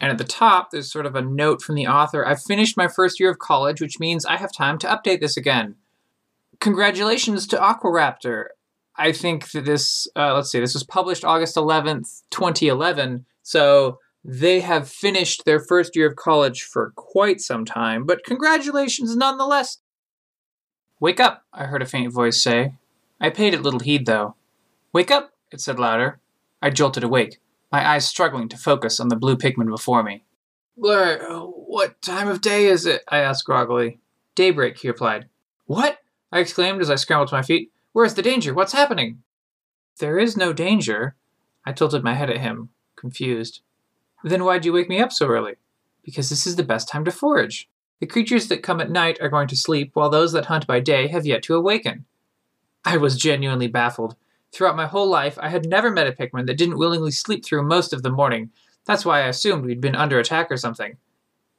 And 0.00 0.10
at 0.10 0.18
the 0.18 0.24
top, 0.24 0.70
there's 0.70 0.90
sort 0.90 1.06
of 1.06 1.14
a 1.14 1.22
note 1.22 1.62
from 1.62 1.76
the 1.76 1.86
author 1.86 2.26
I've 2.26 2.42
finished 2.42 2.76
my 2.76 2.88
first 2.88 3.20
year 3.20 3.30
of 3.30 3.38
college, 3.38 3.80
which 3.80 4.00
means 4.00 4.26
I 4.26 4.36
have 4.36 4.52
time 4.52 4.78
to 4.78 4.88
update 4.88 5.20
this 5.20 5.36
again. 5.36 5.76
Congratulations 6.60 7.46
to 7.48 7.56
Aquaraptor. 7.56 8.46
I 8.96 9.12
think 9.12 9.50
that 9.52 9.64
this, 9.64 10.08
uh, 10.16 10.34
let's 10.34 10.50
see, 10.50 10.60
this 10.60 10.74
was 10.74 10.84
published 10.84 11.24
August 11.24 11.56
11th, 11.56 12.22
2011. 12.30 13.26
So 13.42 13.98
they 14.24 14.60
have 14.60 14.88
finished 14.88 15.44
their 15.44 15.60
first 15.60 15.96
year 15.96 16.08
of 16.08 16.16
college 16.16 16.62
for 16.62 16.92
quite 16.94 17.40
some 17.40 17.64
time, 17.64 18.04
but 18.04 18.24
congratulations 18.24 19.16
nonetheless. 19.16 19.78
Wake 21.00 21.18
up, 21.18 21.44
I 21.52 21.64
heard 21.64 21.82
a 21.82 21.86
faint 21.86 22.12
voice 22.12 22.40
say. 22.40 22.74
I 23.20 23.30
paid 23.30 23.54
it 23.54 23.62
little 23.62 23.80
heed, 23.80 24.06
though. 24.06 24.36
Wake 24.92 25.10
up, 25.10 25.32
it 25.52 25.60
said 25.60 25.78
louder. 25.78 26.20
I 26.60 26.70
jolted 26.70 27.04
awake, 27.04 27.40
my 27.70 27.86
eyes 27.86 28.06
struggling 28.06 28.48
to 28.48 28.56
focus 28.56 29.00
on 29.00 29.08
the 29.08 29.16
blue 29.16 29.36
Pikmin 29.36 29.68
before 29.68 30.02
me. 30.02 30.24
Blur, 30.76 31.18
what 31.46 32.00
time 32.02 32.28
of 32.28 32.40
day 32.40 32.66
is 32.66 32.86
it? 32.86 33.02
I 33.08 33.18
asked 33.18 33.44
groggily. 33.44 34.00
Daybreak, 34.34 34.78
he 34.78 34.88
replied. 34.88 35.28
What? 35.66 35.98
I 36.30 36.38
exclaimed 36.38 36.80
as 36.80 36.90
I 36.90 36.94
scrambled 36.94 37.28
to 37.28 37.34
my 37.34 37.42
feet. 37.42 37.70
Where's 37.92 38.14
the 38.14 38.22
danger? 38.22 38.54
What's 38.54 38.72
happening? 38.72 39.22
There 39.98 40.18
is 40.18 40.36
no 40.36 40.52
danger. 40.52 41.14
I 41.66 41.72
tilted 41.72 42.02
my 42.02 42.14
head 42.14 42.30
at 42.30 42.38
him, 42.38 42.70
confused. 42.96 43.60
Then 44.24 44.44
why'd 44.44 44.64
you 44.64 44.72
wake 44.72 44.88
me 44.88 45.00
up 45.00 45.12
so 45.12 45.26
early? 45.26 45.54
Because 46.02 46.30
this 46.30 46.46
is 46.46 46.56
the 46.56 46.62
best 46.62 46.88
time 46.88 47.04
to 47.04 47.10
forage. 47.10 47.68
The 48.00 48.06
creatures 48.06 48.48
that 48.48 48.62
come 48.62 48.80
at 48.80 48.90
night 48.90 49.18
are 49.20 49.28
going 49.28 49.48
to 49.48 49.56
sleep, 49.56 49.90
while 49.94 50.10
those 50.10 50.32
that 50.32 50.46
hunt 50.46 50.66
by 50.66 50.80
day 50.80 51.06
have 51.08 51.26
yet 51.26 51.42
to 51.44 51.54
awaken. 51.54 52.06
I 52.84 52.96
was 52.96 53.16
genuinely 53.16 53.68
baffled. 53.68 54.16
Throughout 54.52 54.76
my 54.76 54.86
whole 54.86 55.08
life, 55.08 55.38
I 55.40 55.48
had 55.48 55.66
never 55.66 55.90
met 55.90 56.06
a 56.06 56.12
Pikmin 56.12 56.46
that 56.46 56.58
didn't 56.58 56.78
willingly 56.78 57.10
sleep 57.10 57.44
through 57.44 57.62
most 57.62 57.92
of 57.92 58.02
the 58.02 58.10
morning. 58.10 58.50
That's 58.86 59.04
why 59.04 59.22
I 59.22 59.28
assumed 59.28 59.64
we'd 59.64 59.80
been 59.80 59.96
under 59.96 60.18
attack 60.18 60.50
or 60.50 60.56
something. 60.56 60.96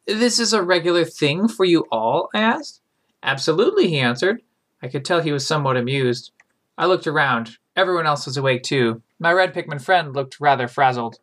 This 0.06 0.40
is 0.40 0.54
a 0.54 0.62
regular 0.62 1.06
thing 1.06 1.48
for 1.48 1.66
you 1.66 1.86
all? 1.92 2.30
I 2.34 2.42
asked. 2.42 2.82
Absolutely, 3.24 3.88
he 3.88 4.00
answered. 4.00 4.42
I 4.82 4.90
could 4.90 5.06
tell 5.06 5.22
he 5.22 5.32
was 5.32 5.48
somewhat 5.48 5.78
amused. 5.78 6.32
I 6.78 6.86
looked 6.86 7.08
around. 7.08 7.58
Everyone 7.76 8.06
else 8.06 8.26
was 8.26 8.38
awake 8.38 8.64
too. 8.64 9.02
My 9.18 9.32
red 9.32 9.54
Pikmin 9.54 9.82
friend 9.82 10.14
looked 10.14 10.40
rather 10.40 10.68
frazzled. 10.68 11.20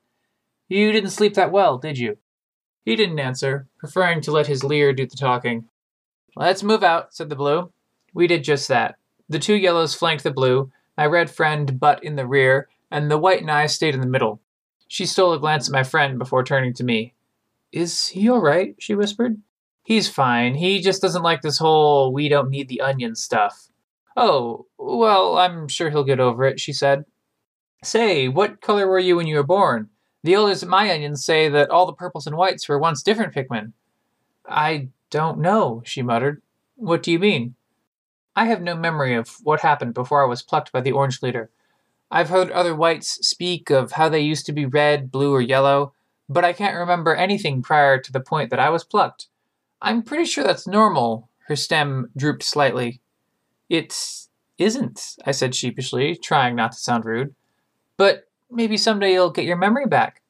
You 0.69 0.91
didn't 0.93 1.11
sleep 1.11 1.35
that 1.35 1.53
well, 1.53 1.79
did 1.79 1.99
you? 1.99 2.17
He 2.85 2.97
didn't 2.97 3.19
answer, 3.21 3.67
preferring 3.79 4.23
to 4.23 4.33
let 4.33 4.47
his 4.47 4.65
leer 4.65 4.93
do 4.93 5.07
the 5.07 5.17
talking. 5.17 5.69
Let's 6.35 6.63
move 6.63 6.83
out, 6.83 7.15
said 7.15 7.29
the 7.29 7.37
blue. 7.37 7.71
We 8.15 8.27
did 8.27 8.43
just 8.43 8.69
that. 8.69 8.97
The 9.29 9.39
two 9.39 9.55
yellows 9.55 9.95
flanked 9.95 10.25
the 10.25 10.31
blue, 10.31 10.73
my 11.01 11.07
red 11.07 11.31
friend 11.31 11.81
butt 11.81 12.05
in 12.05 12.17
the 12.17 12.27
rear, 12.27 12.69
and 12.91 13.11
the 13.11 13.17
white 13.17 13.41
and 13.41 13.51
I 13.51 13.65
stayed 13.65 13.95
in 13.95 14.03
the 14.03 14.07
middle. 14.07 14.43
She 14.87 15.07
stole 15.07 15.33
a 15.33 15.39
glance 15.39 15.67
at 15.67 15.73
my 15.73 15.83
friend 15.83 16.19
before 16.19 16.45
turning 16.45 16.75
to 16.75 16.85
me. 16.85 17.15
Is 17.73 18.09
he 18.09 18.29
all 18.29 18.43
right? 18.43 18.75
she 18.79 18.95
whispered. 18.95 19.41
He's 19.83 20.11
fine. 20.11 20.57
He 20.57 20.79
just 20.79 21.01
doesn't 21.01 21.23
like 21.23 21.41
this 21.41 21.57
whole 21.57 22.13
we 22.13 22.29
don't 22.29 22.51
need 22.51 22.69
the 22.69 22.83
onion 22.83 23.15
stuff. 23.15 23.71
Oh, 24.15 24.67
well, 24.77 25.39
I'm 25.39 25.69
sure 25.69 25.89
he'll 25.89 26.05
get 26.05 26.21
over 26.21 26.45
it, 26.45 26.61
she 26.61 26.75
said. 26.75 27.07
Say, 27.83 28.29
what 28.29 28.61
color 28.61 28.87
were 28.87 28.99
you 28.99 29.17
when 29.17 29.27
you 29.27 29.37
were 29.37 29.43
born? 29.43 29.89
The 30.23 30.35
elders 30.35 30.63
at 30.63 30.69
my 30.69 30.93
onions 30.93 31.25
say 31.25 31.49
that 31.49 31.71
all 31.71 31.87
the 31.87 31.95
purples 31.95 32.27
and 32.27 32.37
whites 32.37 32.69
were 32.69 32.79
once 32.79 33.03
different 33.03 33.35
Pikmin. 33.35 33.73
I 34.47 34.89
don't 35.09 35.39
know, 35.39 35.81
she 35.83 36.03
muttered. 36.03 36.43
What 36.75 37.03
do 37.03 37.11
you 37.11 37.19
mean? 37.19 37.55
I 38.41 38.47
have 38.47 38.63
no 38.63 38.75
memory 38.75 39.15
of 39.17 39.37
what 39.43 39.61
happened 39.61 39.93
before 39.93 40.25
I 40.25 40.27
was 40.27 40.41
plucked 40.41 40.73
by 40.73 40.81
the 40.81 40.93
orange 40.93 41.21
leader. 41.21 41.51
I've 42.11 42.31
heard 42.31 42.51
other 42.51 42.75
whites 42.75 43.19
speak 43.29 43.69
of 43.69 43.93
how 43.93 44.09
they 44.09 44.21
used 44.21 44.47
to 44.47 44.53
be 44.55 44.65
red, 44.65 45.13
blue, 45.13 45.35
or 45.35 45.43
yellow, 45.43 45.93
but 46.27 46.43
I 46.43 46.55
can't 46.55 46.79
remember 46.79 47.15
anything 47.15 47.61
prior 47.61 48.01
to 48.01 48.11
the 48.11 48.19
point 48.19 48.49
that 48.49 48.59
I 48.59 48.71
was 48.71 48.83
plucked. 48.83 49.27
I'm 49.83 50.03
pretty 50.03 50.25
sure 50.25 50.43
that's 50.43 50.67
normal. 50.67 51.29
Her 51.49 51.55
stem 51.55 52.13
drooped 52.17 52.43
slightly. 52.43 53.03
It 53.69 53.95
isn't, 54.57 55.17
I 55.27 55.33
said 55.33 55.55
sheepishly, 55.55 56.17
trying 56.17 56.57
not 56.57 56.73
to 56.73 56.79
sound 56.79 57.05
rude. 57.05 57.35
But 57.99 58.27
maybe 58.51 58.79
someday 58.79 59.13
you'll 59.13 59.29
get 59.29 59.45
your 59.45 59.59
memory 59.59 59.85
back. 59.87 60.23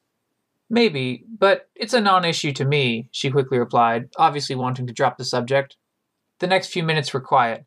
Maybe, 0.68 1.26
but 1.38 1.68
it's 1.76 1.94
a 1.94 2.00
non 2.00 2.24
issue 2.24 2.52
to 2.54 2.64
me, 2.64 3.08
she 3.12 3.30
quickly 3.30 3.61
replied, 3.61 4.08
obviously 4.16 4.56
wanting 4.56 4.88
to 4.88 4.92
drop 4.92 5.16
the 5.16 5.24
subject. 5.24 5.76
The 6.40 6.48
next 6.48 6.72
few 6.72 6.82
minutes 6.82 7.14
were 7.14 7.20
quiet. 7.20 7.66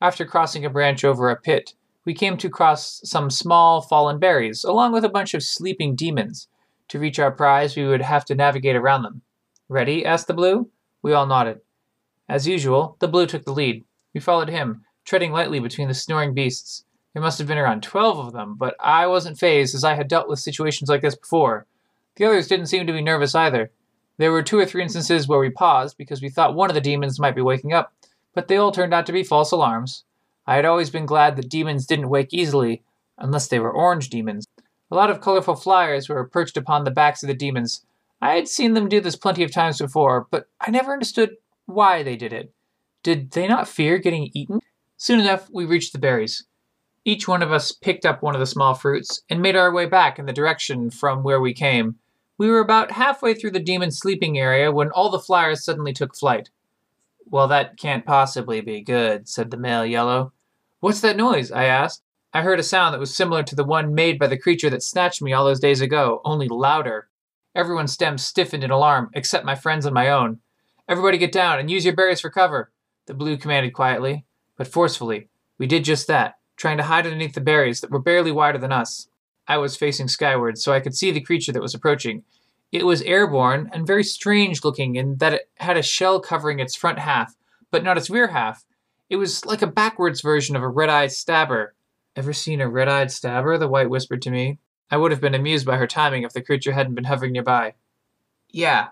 After 0.00 0.24
crossing 0.24 0.64
a 0.64 0.70
branch 0.70 1.04
over 1.04 1.28
a 1.28 1.36
pit, 1.36 1.74
we 2.06 2.14
came 2.14 2.38
to 2.38 2.48
cross 2.48 3.00
some 3.04 3.28
small 3.28 3.82
fallen 3.82 4.18
berries, 4.18 4.64
along 4.64 4.92
with 4.92 5.04
a 5.04 5.10
bunch 5.10 5.34
of 5.34 5.42
sleeping 5.42 5.94
demons. 5.94 6.48
To 6.88 6.98
reach 6.98 7.18
our 7.18 7.30
prize, 7.30 7.76
we 7.76 7.86
would 7.86 8.00
have 8.00 8.24
to 8.26 8.34
navigate 8.34 8.76
around 8.76 9.02
them. 9.02 9.22
Ready? 9.68 10.04
asked 10.04 10.26
the 10.26 10.34
blue. 10.34 10.70
We 11.02 11.12
all 11.12 11.26
nodded. 11.26 11.60
As 12.28 12.48
usual, 12.48 12.96
the 13.00 13.08
blue 13.08 13.26
took 13.26 13.44
the 13.44 13.52
lead. 13.52 13.84
We 14.14 14.20
followed 14.20 14.48
him, 14.48 14.84
treading 15.04 15.32
lightly 15.32 15.60
between 15.60 15.88
the 15.88 15.94
snoring 15.94 16.32
beasts. 16.32 16.84
There 17.12 17.22
must 17.22 17.38
have 17.38 17.48
been 17.48 17.58
around 17.58 17.82
twelve 17.82 18.18
of 18.18 18.32
them, 18.32 18.56
but 18.56 18.76
I 18.80 19.06
wasn't 19.06 19.38
phased 19.38 19.74
as 19.74 19.84
I 19.84 19.94
had 19.94 20.08
dealt 20.08 20.28
with 20.28 20.38
situations 20.38 20.88
like 20.88 21.02
this 21.02 21.14
before. 21.14 21.66
The 22.16 22.24
others 22.24 22.48
didn't 22.48 22.66
seem 22.66 22.86
to 22.86 22.92
be 22.92 23.02
nervous 23.02 23.34
either. 23.34 23.70
There 24.16 24.32
were 24.32 24.42
two 24.42 24.58
or 24.58 24.66
three 24.66 24.82
instances 24.82 25.28
where 25.28 25.38
we 25.38 25.50
paused 25.50 25.96
because 25.96 26.22
we 26.22 26.28
thought 26.28 26.54
one 26.54 26.70
of 26.70 26.74
the 26.74 26.80
demons 26.80 27.20
might 27.20 27.34
be 27.34 27.42
waking 27.42 27.72
up, 27.72 27.92
but 28.34 28.48
they 28.48 28.56
all 28.56 28.72
turned 28.72 28.94
out 28.94 29.06
to 29.06 29.12
be 29.12 29.22
false 29.22 29.52
alarms. 29.52 30.04
I 30.46 30.56
had 30.56 30.64
always 30.64 30.90
been 30.90 31.06
glad 31.06 31.36
that 31.36 31.48
demons 31.48 31.86
didn't 31.86 32.08
wake 32.08 32.32
easily, 32.32 32.82
unless 33.18 33.48
they 33.48 33.60
were 33.60 33.72
orange 33.72 34.10
demons. 34.10 34.46
A 34.90 34.96
lot 34.96 35.10
of 35.10 35.20
colorful 35.20 35.54
flyers 35.54 36.08
were 36.08 36.26
perched 36.26 36.56
upon 36.56 36.84
the 36.84 36.90
backs 36.90 37.22
of 37.22 37.28
the 37.28 37.34
demons. 37.34 37.84
I 38.20 38.34
had 38.34 38.48
seen 38.48 38.74
them 38.74 38.88
do 38.88 39.00
this 39.00 39.16
plenty 39.16 39.42
of 39.42 39.52
times 39.52 39.78
before, 39.78 40.26
but 40.30 40.48
I 40.60 40.70
never 40.70 40.92
understood 40.92 41.36
why 41.66 42.02
they 42.02 42.16
did 42.16 42.32
it. 42.32 42.52
Did 43.02 43.30
they 43.30 43.46
not 43.46 43.68
fear 43.68 43.98
getting 43.98 44.30
eaten? 44.34 44.60
Soon 44.96 45.20
enough, 45.20 45.48
we 45.50 45.64
reached 45.64 45.92
the 45.92 45.98
berries. 45.98 46.44
Each 47.04 47.26
one 47.26 47.42
of 47.42 47.50
us 47.50 47.72
picked 47.72 48.04
up 48.04 48.22
one 48.22 48.34
of 48.34 48.40
the 48.40 48.46
small 48.46 48.74
fruits 48.74 49.22
and 49.30 49.40
made 49.40 49.56
our 49.56 49.72
way 49.72 49.86
back 49.86 50.18
in 50.18 50.26
the 50.26 50.32
direction 50.32 50.90
from 50.90 51.22
where 51.22 51.40
we 51.40 51.54
came. 51.54 51.96
We 52.36 52.50
were 52.50 52.60
about 52.60 52.92
halfway 52.92 53.34
through 53.34 53.52
the 53.52 53.60
demon's 53.60 53.98
sleeping 53.98 54.38
area 54.38 54.70
when 54.70 54.90
all 54.90 55.10
the 55.10 55.18
flyers 55.18 55.64
suddenly 55.64 55.92
took 55.92 56.14
flight. 56.14 56.50
Well, 57.30 57.46
that 57.48 57.76
can't 57.76 58.04
possibly 58.04 58.60
be 58.60 58.80
good, 58.80 59.28
said 59.28 59.50
the 59.50 59.56
male 59.56 59.86
yellow. 59.86 60.32
What's 60.80 61.00
that 61.02 61.16
noise? 61.16 61.52
I 61.52 61.64
asked. 61.64 62.02
I 62.32 62.42
heard 62.42 62.58
a 62.58 62.64
sound 62.64 62.92
that 62.92 63.00
was 63.00 63.14
similar 63.14 63.42
to 63.44 63.54
the 63.54 63.64
one 63.64 63.94
made 63.94 64.18
by 64.18 64.26
the 64.26 64.38
creature 64.38 64.70
that 64.70 64.82
snatched 64.82 65.22
me 65.22 65.32
all 65.32 65.44
those 65.44 65.60
days 65.60 65.80
ago, 65.80 66.20
only 66.24 66.48
louder. 66.48 67.08
Everyone's 67.54 67.92
stems 67.92 68.24
stiffened 68.24 68.64
in 68.64 68.70
alarm, 68.70 69.10
except 69.14 69.44
my 69.44 69.54
friends 69.54 69.84
and 69.84 69.94
my 69.94 70.08
own. 70.08 70.40
Everybody 70.88 71.18
get 71.18 71.32
down 71.32 71.60
and 71.60 71.70
use 71.70 71.84
your 71.84 71.94
berries 71.94 72.20
for 72.20 72.30
cover, 72.30 72.72
the 73.06 73.14
blue 73.14 73.36
commanded 73.36 73.74
quietly, 73.74 74.24
but 74.56 74.68
forcefully. 74.68 75.28
We 75.58 75.66
did 75.66 75.84
just 75.84 76.06
that, 76.08 76.34
trying 76.56 76.78
to 76.78 76.84
hide 76.84 77.06
underneath 77.06 77.34
the 77.34 77.40
berries 77.40 77.80
that 77.80 77.90
were 77.90 78.00
barely 78.00 78.32
wider 78.32 78.58
than 78.58 78.72
us. 78.72 79.08
I 79.46 79.58
was 79.58 79.76
facing 79.76 80.08
skyward, 80.08 80.58
so 80.58 80.72
I 80.72 80.80
could 80.80 80.96
see 80.96 81.10
the 81.10 81.20
creature 81.20 81.52
that 81.52 81.62
was 81.62 81.74
approaching. 81.74 82.24
It 82.72 82.86
was 82.86 83.02
airborne 83.02 83.68
and 83.72 83.86
very 83.86 84.04
strange 84.04 84.62
looking 84.62 84.94
in 84.94 85.16
that 85.16 85.34
it 85.34 85.50
had 85.56 85.76
a 85.76 85.82
shell 85.82 86.20
covering 86.20 86.60
its 86.60 86.76
front 86.76 86.98
half, 86.98 87.34
but 87.70 87.82
not 87.82 87.98
its 87.98 88.10
rear 88.10 88.28
half. 88.28 88.64
It 89.08 89.16
was 89.16 89.44
like 89.44 89.62
a 89.62 89.66
backwards 89.66 90.20
version 90.20 90.54
of 90.54 90.62
a 90.62 90.68
red 90.68 90.88
eyed 90.88 91.10
stabber. 91.10 91.74
Ever 92.14 92.32
seen 92.32 92.60
a 92.60 92.68
red 92.68 92.88
eyed 92.88 93.10
stabber? 93.10 93.58
the 93.58 93.68
white 93.68 93.90
whispered 93.90 94.22
to 94.22 94.30
me. 94.30 94.58
I 94.90 94.96
would 94.96 95.10
have 95.10 95.20
been 95.20 95.34
amused 95.34 95.66
by 95.66 95.76
her 95.76 95.86
timing 95.86 96.22
if 96.22 96.32
the 96.32 96.42
creature 96.42 96.72
hadn't 96.72 96.94
been 96.94 97.04
hovering 97.04 97.32
nearby. 97.32 97.74
Yeah. 98.50 98.88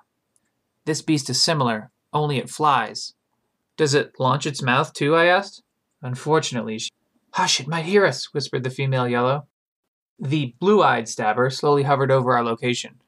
This 0.85 1.03
beast 1.03 1.31
is 1.31 1.43
similar, 1.43 1.91
only 2.13 2.39
it 2.39 2.51
flies. 2.51 3.15
Does 3.77 3.95
it 3.95 4.19
launch 4.19 4.47
its 4.47 4.63
mouth 4.63 4.93
too? 4.93 5.15
I 5.15 5.27
asked. 5.27 5.63
Unfortunately, 6.03 6.79
she... 6.79 6.91
Hush, 7.33 7.61
it 7.61 7.69
might 7.69 7.85
hear 7.85 8.05
us, 8.05 8.33
whispered 8.33 8.65
the 8.65 8.71
female 8.71 9.07
yellow. 9.07 9.47
The 10.19 10.55
blue 10.59 10.83
eyed 10.83 11.09
stabber 11.09 11.51
slowly 11.51 11.85
hovered 11.85 12.11
over 12.11 12.37
our 12.37 12.43
location. 12.43 13.01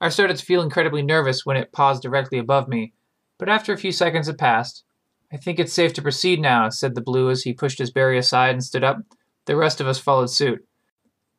I 0.00 0.08
started 0.08 0.36
to 0.36 0.44
feel 0.44 0.62
incredibly 0.62 1.02
nervous 1.02 1.46
when 1.46 1.56
it 1.56 1.72
paused 1.72 2.02
directly 2.02 2.38
above 2.38 2.68
me, 2.68 2.92
but 3.38 3.48
after 3.48 3.72
a 3.72 3.78
few 3.78 3.92
seconds 3.92 4.26
had 4.26 4.38
passed, 4.38 4.84
I 5.32 5.36
think 5.36 5.58
it's 5.58 5.72
safe 5.72 5.92
to 5.94 6.02
proceed 6.02 6.40
now, 6.40 6.68
said 6.68 6.94
the 6.94 7.00
blue 7.00 7.30
as 7.30 7.42
he 7.42 7.52
pushed 7.52 7.78
his 7.78 7.90
berry 7.90 8.18
aside 8.18 8.50
and 8.50 8.62
stood 8.62 8.84
up. 8.84 8.98
The 9.46 9.56
rest 9.56 9.80
of 9.80 9.86
us 9.86 9.98
followed 9.98 10.30
suit. 10.30 10.64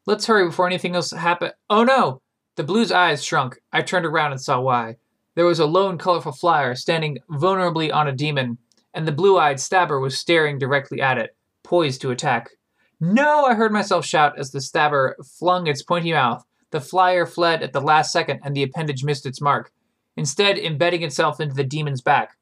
Let's 0.05 0.25
hurry 0.25 0.45
before 0.45 0.67
anything 0.67 0.95
else 0.95 1.11
happens. 1.11 1.53
Oh 1.69 1.83
no! 1.83 2.21
The 2.55 2.63
blue's 2.63 2.91
eyes 2.91 3.23
shrunk. 3.23 3.57
I 3.71 3.81
turned 3.81 4.05
around 4.05 4.31
and 4.31 4.41
saw 4.41 4.59
why. 4.61 4.97
There 5.35 5.45
was 5.45 5.59
a 5.59 5.65
lone, 5.65 5.97
colorful 5.97 6.31
flyer 6.31 6.75
standing 6.75 7.19
vulnerably 7.29 7.93
on 7.93 8.07
a 8.07 8.13
demon, 8.13 8.57
and 8.93 9.07
the 9.07 9.11
blue 9.11 9.37
eyed 9.37 9.59
stabber 9.59 9.99
was 9.99 10.17
staring 10.17 10.57
directly 10.57 11.01
at 11.01 11.17
it, 11.17 11.35
poised 11.63 12.01
to 12.01 12.11
attack. 12.11 12.51
No! 12.99 13.45
I 13.45 13.55
heard 13.55 13.71
myself 13.71 14.05
shout 14.05 14.37
as 14.37 14.51
the 14.51 14.61
stabber 14.61 15.17
flung 15.23 15.67
its 15.67 15.83
pointy 15.83 16.11
mouth. 16.11 16.45
The 16.75 16.81
flyer 16.81 17.25
fled 17.25 17.63
at 17.63 17.71
the 17.71 17.79
last 17.79 18.11
second, 18.11 18.41
and 18.43 18.53
the 18.53 18.63
appendage 18.63 19.01
missed 19.01 19.25
its 19.25 19.39
mark, 19.39 19.71
instead, 20.17 20.57
embedding 20.57 21.03
itself 21.03 21.39
into 21.39 21.55
the 21.55 21.63
demon's 21.63 22.01
back. 22.01 22.35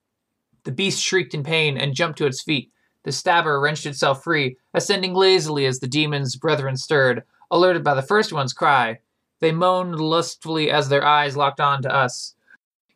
The 0.64 0.72
beast 0.72 1.04
shrieked 1.04 1.36
in 1.36 1.44
pain 1.44 1.78
and 1.78 1.94
jumped 1.94 2.18
to 2.18 2.26
its 2.26 2.42
feet. 2.42 2.72
The 3.04 3.12
stabber 3.12 3.62
wrenched 3.62 3.86
itself 3.86 4.24
free, 4.24 4.58
ascending 4.74 5.14
lazily 5.14 5.68
as 5.68 5.80
the 5.80 5.88
demon's 5.88 6.36
brethren 6.36 6.78
stirred, 6.78 7.22
alerted 7.52 7.84
by 7.84 7.94
the 7.94 8.02
first 8.02 8.34
one's 8.34 8.54
cry. 8.54 8.98
They 9.40 9.52
moaned 9.52 10.00
lustfully 10.00 10.72
as 10.72 10.90
their 10.90 11.06
eyes 11.06 11.38
locked 11.38 11.62
on 11.62 11.84
to 11.84 11.94
us. 11.94 12.34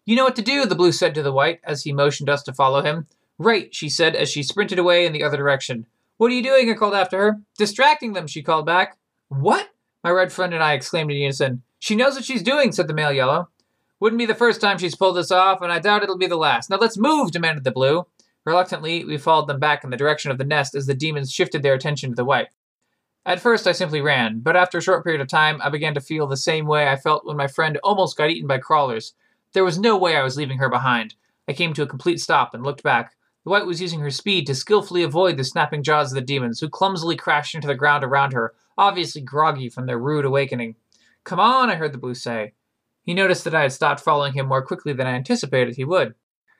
You 0.05 0.15
know 0.15 0.23
what 0.23 0.37
to 0.37 0.41
do, 0.41 0.65
the 0.65 0.73
blue 0.73 0.91
said 0.91 1.13
to 1.13 1.21
the 1.21 1.31
white 1.31 1.59
as 1.63 1.83
he 1.83 1.93
motioned 1.93 2.31
us 2.31 2.41
to 2.45 2.51
follow 2.51 2.81
him. 2.81 3.05
Right, 3.37 3.75
she 3.75 3.89
said 3.89 4.15
as 4.15 4.27
she 4.27 4.41
sprinted 4.41 4.79
away 4.79 5.05
in 5.05 5.13
the 5.13 5.21
other 5.21 5.37
direction. 5.37 5.85
What 6.17 6.31
are 6.31 6.35
you 6.35 6.41
doing? 6.41 6.67
I 6.67 6.73
called 6.73 6.95
after 6.95 7.19
her. 7.19 7.41
Distracting 7.59 8.13
them, 8.13 8.25
she 8.25 8.41
called 8.41 8.65
back. 8.65 8.97
What? 9.27 9.69
My 10.03 10.11
red 10.11 10.31
friend 10.31 10.53
and 10.53 10.63
I 10.63 10.73
exclaimed 10.73 11.11
in 11.11 11.17
unison. 11.17 11.63
She 11.79 11.95
knows 11.95 12.15
what 12.15 12.23
she's 12.23 12.43
doing, 12.43 12.71
said 12.71 12.87
the 12.87 12.93
male 12.93 13.11
yellow. 13.11 13.49
Wouldn't 13.99 14.19
be 14.19 14.25
the 14.25 14.35
first 14.35 14.61
time 14.61 14.77
she's 14.77 14.95
pulled 14.95 15.17
this 15.17 15.31
off, 15.31 15.61
and 15.61 15.71
I 15.71 15.79
doubt 15.79 16.03
it'll 16.03 16.17
be 16.17 16.27
the 16.27 16.35
last. 16.35 16.69
Now 16.69 16.77
let's 16.77 16.97
move, 16.97 17.31
demanded 17.31 17.63
the 17.63 17.71
blue. 17.71 18.05
Reluctantly, 18.45 19.03
we 19.03 19.17
followed 19.17 19.47
them 19.47 19.59
back 19.59 19.83
in 19.83 19.89
the 19.89 19.97
direction 19.97 20.31
of 20.31 20.37
the 20.37 20.45
nest 20.45 20.75
as 20.75 20.85
the 20.85 20.93
demons 20.93 21.31
shifted 21.31 21.63
their 21.63 21.73
attention 21.73 22.11
to 22.11 22.15
the 22.15 22.23
white. 22.23 22.47
At 23.25 23.41
first, 23.41 23.67
I 23.67 23.73
simply 23.73 23.99
ran, 23.99 24.39
but 24.39 24.55
after 24.55 24.77
a 24.77 24.81
short 24.81 25.03
period 25.03 25.19
of 25.19 25.27
time, 25.27 25.59
I 25.61 25.69
began 25.69 25.93
to 25.95 25.99
feel 25.99 26.27
the 26.27 26.37
same 26.37 26.65
way 26.65 26.87
I 26.87 26.95
felt 26.95 27.25
when 27.25 27.35
my 27.35 27.47
friend 27.47 27.77
almost 27.83 28.15
got 28.15 28.29
eaten 28.29 28.47
by 28.47 28.59
crawlers. 28.59 29.13
There 29.51 29.65
was 29.65 29.77
no 29.77 29.97
way 29.97 30.15
I 30.15 30.23
was 30.23 30.37
leaving 30.37 30.59
her 30.59 30.69
behind. 30.69 31.15
I 31.45 31.53
came 31.53 31.73
to 31.73 31.81
a 31.81 31.87
complete 31.87 32.21
stop 32.21 32.53
and 32.53 32.63
looked 32.63 32.83
back. 32.83 33.15
The 33.43 33.49
white 33.49 33.65
was 33.65 33.81
using 33.81 33.99
her 33.99 34.11
speed 34.11 34.47
to 34.47 34.55
skillfully 34.55 35.03
avoid 35.03 35.35
the 35.35 35.43
snapping 35.43 35.83
jaws 35.83 36.11
of 36.11 36.15
the 36.15 36.21
demons, 36.21 36.61
who 36.61 36.69
clumsily 36.69 37.17
crashed 37.17 37.55
into 37.55 37.67
the 37.67 37.75
ground 37.75 38.05
around 38.05 38.31
her, 38.31 38.53
obviously 38.77 39.21
groggy 39.21 39.69
from 39.69 39.85
their 39.85 39.99
rude 39.99 40.25
awakening. 40.25 40.75
Come 41.23 41.39
on, 41.39 41.69
I 41.69 41.75
heard 41.75 41.93
the 41.93 41.97
blue 41.97 42.13
say. 42.15 42.53
He 43.03 43.13
noticed 43.13 43.43
that 43.45 43.55
I 43.55 43.61
had 43.63 43.71
stopped 43.71 44.01
following 44.01 44.33
him 44.33 44.47
more 44.47 44.61
quickly 44.61 44.93
than 44.93 45.07
I 45.07 45.11
anticipated 45.11 45.75
he 45.75 45.85
would. 45.85 46.15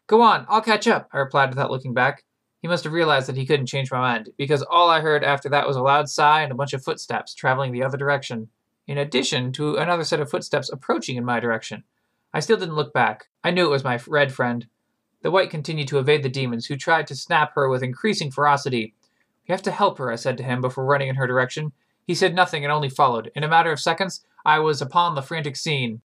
Go 0.07 0.21
on, 0.21 0.45
I'll 0.47 0.61
catch 0.61 0.87
up, 0.87 1.09
I 1.11 1.17
replied 1.19 1.49
without 1.49 1.71
looking 1.71 1.93
back. 1.93 2.23
He 2.61 2.67
must 2.67 2.85
have 2.85 2.93
realized 2.93 3.27
that 3.27 3.37
he 3.37 3.45
couldn't 3.45 3.67
change 3.67 3.91
my 3.91 3.99
mind, 3.99 4.29
because 4.37 4.63
all 4.63 4.89
I 4.89 5.01
heard 5.01 5.23
after 5.23 5.49
that 5.49 5.67
was 5.67 5.75
a 5.75 5.81
loud 5.81 6.09
sigh 6.09 6.41
and 6.41 6.51
a 6.51 6.55
bunch 6.55 6.73
of 6.73 6.83
footsteps 6.83 7.35
traveling 7.35 7.71
the 7.71 7.83
other 7.83 7.97
direction, 7.97 8.49
in 8.87 8.97
addition 8.97 9.51
to 9.53 9.75
another 9.75 10.03
set 10.03 10.19
of 10.19 10.29
footsteps 10.29 10.69
approaching 10.69 11.17
in 11.17 11.25
my 11.25 11.39
direction. 11.39 11.83
I 12.33 12.39
still 12.39 12.57
didn't 12.57 12.75
look 12.75 12.93
back. 12.93 13.27
I 13.43 13.51
knew 13.51 13.65
it 13.65 13.71
was 13.71 13.83
my 13.83 13.99
red 14.07 14.33
friend. 14.33 14.67
The 15.21 15.31
white 15.31 15.49
continued 15.49 15.87
to 15.89 15.99
evade 15.99 16.23
the 16.23 16.29
demons, 16.29 16.65
who 16.65 16.77
tried 16.77 17.07
to 17.07 17.15
snap 17.15 17.53
her 17.55 17.69
with 17.69 17.83
increasing 17.83 18.31
ferocity. 18.31 18.93
We 19.47 19.53
have 19.53 19.63
to 19.63 19.71
help 19.71 19.97
her, 19.97 20.11
I 20.11 20.15
said 20.15 20.37
to 20.37 20.43
him 20.43 20.61
before 20.61 20.85
running 20.85 21.09
in 21.09 21.15
her 21.15 21.27
direction. 21.27 21.73
He 22.07 22.15
said 22.15 22.33
nothing 22.33 22.63
and 22.63 22.71
only 22.71 22.89
followed. 22.89 23.31
In 23.35 23.43
a 23.43 23.49
matter 23.49 23.71
of 23.71 23.81
seconds, 23.81 24.25
I 24.45 24.59
was 24.59 24.81
upon 24.81 25.13
the 25.13 25.21
frantic 25.21 25.57
scene. 25.57 26.01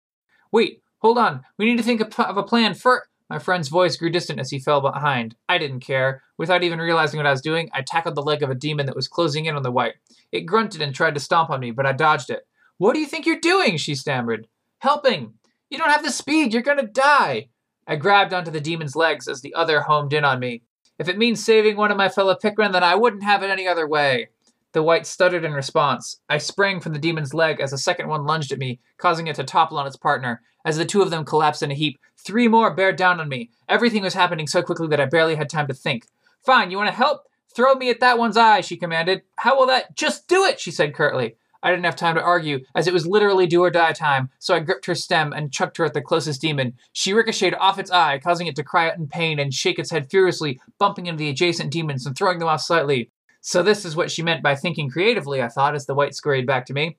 Wait, 0.51 0.83
hold 0.99 1.17
on. 1.17 1.41
We 1.57 1.65
need 1.65 1.77
to 1.77 1.83
think 1.83 2.01
of 2.01 2.37
a 2.37 2.43
plan 2.43 2.73
for. 2.73 3.07
My 3.29 3.39
friend's 3.39 3.69
voice 3.69 3.95
grew 3.95 4.09
distant 4.09 4.39
as 4.39 4.51
he 4.51 4.59
fell 4.59 4.81
behind. 4.81 5.35
I 5.47 5.57
didn't 5.57 5.79
care. 5.79 6.21
Without 6.37 6.61
even 6.61 6.79
realizing 6.79 7.17
what 7.17 7.25
I 7.25 7.31
was 7.31 7.41
doing, 7.41 7.69
I 7.73 7.81
tackled 7.81 8.15
the 8.15 8.21
leg 8.21 8.43
of 8.43 8.49
a 8.49 8.55
demon 8.55 8.85
that 8.85 8.95
was 8.95 9.07
closing 9.07 9.45
in 9.45 9.55
on 9.55 9.63
the 9.63 9.71
white. 9.71 9.95
It 10.31 10.41
grunted 10.41 10.81
and 10.81 10.93
tried 10.93 11.13
to 11.13 11.21
stomp 11.21 11.49
on 11.49 11.61
me, 11.61 11.71
but 11.71 11.85
I 11.85 11.93
dodged 11.93 12.29
it. 12.29 12.45
What 12.77 12.93
do 12.93 12.99
you 12.99 13.07
think 13.07 13.25
you're 13.25 13.39
doing? 13.39 13.77
she 13.77 13.95
stammered. 13.95 14.47
Helping. 14.79 15.35
You 15.69 15.77
don't 15.77 15.89
have 15.89 16.03
the 16.03 16.11
speed. 16.11 16.53
You're 16.53 16.61
going 16.61 16.79
to 16.79 16.85
die. 16.85 17.47
I 17.87 17.95
grabbed 17.95 18.33
onto 18.33 18.51
the 18.51 18.61
demon's 18.61 18.95
legs 18.95 19.27
as 19.27 19.41
the 19.41 19.55
other 19.55 19.81
homed 19.81 20.13
in 20.13 20.25
on 20.25 20.39
me. 20.39 20.63
If 20.99 21.07
it 21.07 21.17
means 21.17 21.43
saving 21.43 21.77
one 21.77 21.91
of 21.91 21.97
my 21.97 22.09
fellow 22.09 22.35
Pikmin, 22.35 22.73
then 22.73 22.83
I 22.83 22.95
wouldn't 22.95 23.23
have 23.23 23.41
it 23.41 23.49
any 23.49 23.67
other 23.67 23.87
way. 23.87 24.29
The 24.73 24.83
white 24.83 25.05
stuttered 25.05 25.45
in 25.45 25.53
response. 25.53 26.19
I 26.27 26.39
sprang 26.39 26.79
from 26.79 26.93
the 26.93 26.99
demon's 26.99 27.33
leg 27.33 27.59
as 27.59 27.73
a 27.73 27.77
second 27.77 28.07
one 28.07 28.25
lunged 28.25 28.51
at 28.51 28.57
me, 28.57 28.79
causing 28.97 29.27
it 29.27 29.35
to 29.35 29.43
topple 29.43 29.77
on 29.77 29.85
its 29.85 29.95
partner. 29.95 30.41
As 30.65 30.77
the 30.77 30.85
two 30.85 31.03
of 31.03 31.11
them 31.11 31.25
collapsed 31.25 31.61
in 31.61 31.69
a 31.69 31.75
heap, 31.75 31.99
three 32.17 32.47
more 32.47 32.73
bared 32.73 32.95
down 32.95 33.19
on 33.19 33.29
me. 33.29 33.51
Everything 33.69 34.01
was 34.01 34.15
happening 34.15 34.47
so 34.47 34.63
quickly 34.63 34.87
that 34.87 34.99
I 34.99 35.05
barely 35.05 35.35
had 35.35 35.49
time 35.49 35.67
to 35.67 35.73
think. 35.75 36.07
Fine, 36.43 36.71
you 36.71 36.77
want 36.77 36.89
to 36.89 36.95
help? 36.95 37.27
Throw 37.55 37.75
me 37.75 37.91
at 37.91 37.99
that 37.99 38.17
one's 38.17 38.35
eye, 38.35 38.61
she 38.61 38.75
commanded. 38.75 39.21
How 39.37 39.57
will 39.57 39.67
that? 39.67 39.95
Just 39.95 40.27
do 40.27 40.43
it, 40.43 40.59
she 40.59 40.71
said 40.71 40.95
curtly. 40.95 41.35
I 41.61 41.69
didn't 41.69 41.85
have 41.85 41.95
time 41.95 42.15
to 42.15 42.21
argue, 42.21 42.65
as 42.75 42.87
it 42.87 42.93
was 42.93 43.07
literally 43.07 43.47
do 43.47 43.63
or 43.63 43.69
die 43.69 43.93
time, 43.93 44.29
so 44.37 44.53
I 44.53 44.59
gripped 44.59 44.85
her 44.87 44.95
stem 44.95 45.31
and 45.31 45.53
chucked 45.53 45.77
her 45.77 45.85
at 45.85 45.93
the 45.93 46.01
closest 46.01 46.41
demon. 46.41 46.73
She 46.91 47.13
ricocheted 47.13 47.57
off 47.57 47.79
its 47.79 47.89
eye, 47.89 48.19
causing 48.19 48.47
it 48.47 48.55
to 48.57 48.63
cry 48.63 48.89
out 48.89 48.97
in 48.97 49.07
pain 49.07 49.39
and 49.39 49.53
shake 49.53 49.79
its 49.79 49.91
head 49.91 50.09
furiously, 50.09 50.59
bumping 50.77 51.05
into 51.05 51.19
the 51.19 51.29
adjacent 51.29 51.71
demons 51.71 52.05
and 52.05 52.17
throwing 52.17 52.39
them 52.39 52.49
off 52.49 52.61
slightly. 52.61 53.11
So 53.45 53.61
this 53.61 53.83
is 53.83 53.93
what 53.93 54.09
she 54.09 54.23
meant 54.23 54.41
by 54.41 54.55
thinking 54.55 54.89
creatively, 54.89 55.41
I 55.41 55.49
thought, 55.49 55.75
as 55.75 55.85
the 55.85 55.93
white 55.93 56.15
scurried 56.15 56.47
back 56.47 56.65
to 56.67 56.73
me. 56.73 56.97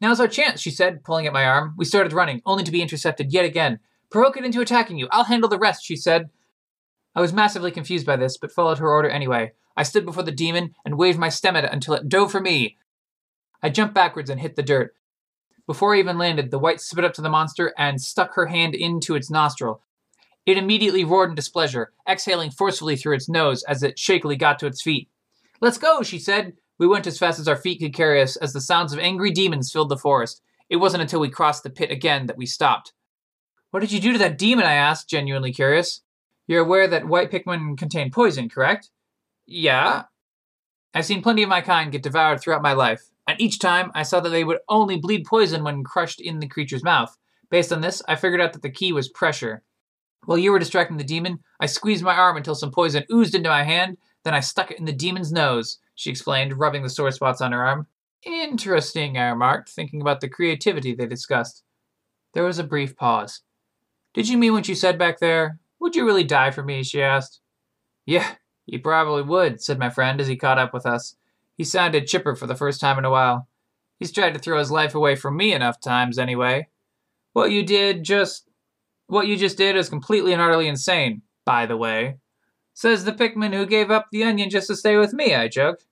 Now's 0.00 0.18
our 0.18 0.26
chance, 0.26 0.60
she 0.60 0.72
said, 0.72 1.04
pulling 1.04 1.24
at 1.24 1.32
my 1.32 1.44
arm. 1.44 1.74
We 1.78 1.84
started 1.84 2.12
running, 2.12 2.42
only 2.44 2.64
to 2.64 2.72
be 2.72 2.82
intercepted 2.82 3.32
yet 3.32 3.44
again. 3.44 3.78
Provoke 4.10 4.36
it 4.36 4.44
into 4.44 4.60
attacking 4.60 4.98
you. 4.98 5.06
I'll 5.12 5.22
handle 5.22 5.48
the 5.48 5.60
rest, 5.60 5.84
she 5.84 5.94
said. 5.94 6.30
I 7.14 7.20
was 7.20 7.32
massively 7.32 7.70
confused 7.70 8.04
by 8.04 8.16
this, 8.16 8.36
but 8.36 8.50
followed 8.50 8.78
her 8.78 8.90
order 8.90 9.08
anyway. 9.08 9.52
I 9.76 9.84
stood 9.84 10.04
before 10.04 10.24
the 10.24 10.32
demon 10.32 10.74
and 10.84 10.98
waved 10.98 11.20
my 11.20 11.28
stem 11.28 11.54
at 11.54 11.62
it 11.62 11.72
until 11.72 11.94
it 11.94 12.08
dove 12.08 12.32
for 12.32 12.40
me. 12.40 12.76
I 13.62 13.68
jumped 13.68 13.94
backwards 13.94 14.30
and 14.30 14.40
hit 14.40 14.56
the 14.56 14.64
dirt. 14.64 14.96
Before 15.68 15.94
I 15.94 16.00
even 16.00 16.18
landed, 16.18 16.50
the 16.50 16.58
white 16.58 16.80
spit 16.80 17.04
up 17.04 17.12
to 17.14 17.22
the 17.22 17.30
monster 17.30 17.72
and 17.78 18.00
stuck 18.00 18.34
her 18.34 18.46
hand 18.46 18.74
into 18.74 19.14
its 19.14 19.30
nostril. 19.30 19.80
It 20.44 20.58
immediately 20.58 21.04
roared 21.04 21.30
in 21.30 21.36
displeasure, 21.36 21.92
exhaling 22.08 22.50
forcefully 22.50 22.96
through 22.96 23.14
its 23.14 23.28
nose 23.28 23.62
as 23.62 23.84
it 23.84 23.96
shakily 23.96 24.34
got 24.34 24.58
to 24.58 24.66
its 24.66 24.82
feet. 24.82 25.08
Let's 25.62 25.78
go, 25.78 26.02
she 26.02 26.18
said. 26.18 26.54
We 26.78 26.88
went 26.88 27.06
as 27.06 27.18
fast 27.18 27.38
as 27.38 27.46
our 27.46 27.56
feet 27.56 27.78
could 27.78 27.94
carry 27.94 28.20
us 28.20 28.34
as 28.34 28.52
the 28.52 28.60
sounds 28.60 28.92
of 28.92 28.98
angry 28.98 29.30
demons 29.30 29.70
filled 29.70 29.90
the 29.90 29.96
forest. 29.96 30.42
It 30.68 30.76
wasn't 30.76 31.02
until 31.02 31.20
we 31.20 31.30
crossed 31.30 31.62
the 31.62 31.70
pit 31.70 31.92
again 31.92 32.26
that 32.26 32.36
we 32.36 32.46
stopped. 32.46 32.92
What 33.70 33.78
did 33.78 33.92
you 33.92 34.00
do 34.00 34.12
to 34.12 34.18
that 34.18 34.38
demon? 34.38 34.64
I 34.64 34.72
asked, 34.72 35.08
genuinely 35.08 35.52
curious. 35.52 36.02
You're 36.48 36.64
aware 36.64 36.88
that 36.88 37.06
white 37.06 37.30
Pikmin 37.30 37.78
contain 37.78 38.10
poison, 38.10 38.48
correct? 38.48 38.90
Yeah. 39.46 40.02
I've 40.92 41.06
seen 41.06 41.22
plenty 41.22 41.44
of 41.44 41.48
my 41.48 41.60
kind 41.60 41.92
get 41.92 42.02
devoured 42.02 42.40
throughout 42.40 42.60
my 42.60 42.72
life, 42.72 43.02
and 43.28 43.40
each 43.40 43.60
time 43.60 43.92
I 43.94 44.02
saw 44.02 44.18
that 44.18 44.30
they 44.30 44.42
would 44.42 44.58
only 44.68 44.98
bleed 44.98 45.26
poison 45.26 45.62
when 45.62 45.84
crushed 45.84 46.20
in 46.20 46.40
the 46.40 46.48
creature's 46.48 46.82
mouth. 46.82 47.16
Based 47.50 47.72
on 47.72 47.82
this, 47.82 48.02
I 48.08 48.16
figured 48.16 48.40
out 48.40 48.52
that 48.54 48.62
the 48.62 48.70
key 48.70 48.92
was 48.92 49.08
pressure. 49.08 49.62
While 50.24 50.38
you 50.38 50.50
were 50.50 50.58
distracting 50.58 50.96
the 50.96 51.04
demon, 51.04 51.38
I 51.60 51.66
squeezed 51.66 52.02
my 52.02 52.16
arm 52.16 52.36
until 52.36 52.56
some 52.56 52.72
poison 52.72 53.04
oozed 53.12 53.36
into 53.36 53.48
my 53.48 53.62
hand, 53.62 53.96
then 54.24 54.34
I 54.34 54.40
stuck 54.40 54.70
it 54.70 54.78
in 54.78 54.84
the 54.84 54.92
demon's 54.92 55.32
nose, 55.32 55.78
she 55.94 56.10
explained, 56.10 56.58
rubbing 56.58 56.82
the 56.82 56.90
sore 56.90 57.10
spots 57.10 57.40
on 57.40 57.52
her 57.52 57.64
arm. 57.64 57.86
Interesting, 58.24 59.18
I 59.18 59.28
remarked, 59.30 59.68
thinking 59.68 60.00
about 60.00 60.20
the 60.20 60.28
creativity 60.28 60.94
they 60.94 61.06
discussed. 61.06 61.64
There 62.34 62.44
was 62.44 62.58
a 62.58 62.64
brief 62.64 62.96
pause. 62.96 63.42
Did 64.14 64.28
you 64.28 64.38
mean 64.38 64.52
what 64.52 64.68
you 64.68 64.74
said 64.74 64.98
back 64.98 65.18
there? 65.18 65.58
Would 65.80 65.96
you 65.96 66.04
really 66.04 66.24
die 66.24 66.50
for 66.50 66.62
me? 66.62 66.82
she 66.82 67.02
asked. 67.02 67.40
Yeah, 68.06 68.34
you 68.66 68.80
probably 68.80 69.22
would, 69.22 69.60
said 69.60 69.78
my 69.78 69.90
friend 69.90 70.20
as 70.20 70.28
he 70.28 70.36
caught 70.36 70.58
up 70.58 70.72
with 70.72 70.86
us. 70.86 71.16
He 71.56 71.64
sounded 71.64 72.06
chipper 72.06 72.34
for 72.34 72.46
the 72.46 72.54
first 72.54 72.80
time 72.80 72.98
in 72.98 73.04
a 73.04 73.10
while. 73.10 73.48
He's 73.98 74.12
tried 74.12 74.34
to 74.34 74.40
throw 74.40 74.58
his 74.58 74.70
life 74.70 74.94
away 74.94 75.16
from 75.16 75.36
me 75.36 75.52
enough 75.52 75.80
times, 75.80 76.18
anyway. 76.18 76.68
What 77.32 77.50
you 77.50 77.64
did 77.64 78.04
just 78.04 78.48
what 79.06 79.26
you 79.26 79.36
just 79.36 79.58
did 79.58 79.76
is 79.76 79.88
completely 79.88 80.32
and 80.32 80.40
utterly 80.40 80.68
insane, 80.68 81.22
by 81.44 81.66
the 81.66 81.76
way. 81.76 82.16
Says 82.74 83.04
the 83.04 83.12
Pikmin 83.12 83.52
who 83.52 83.66
gave 83.66 83.90
up 83.90 84.08
the 84.10 84.24
onion 84.24 84.50
just 84.50 84.66
to 84.68 84.76
stay 84.76 84.96
with 84.96 85.12
me, 85.12 85.34
I 85.34 85.48
joked. 85.48 85.84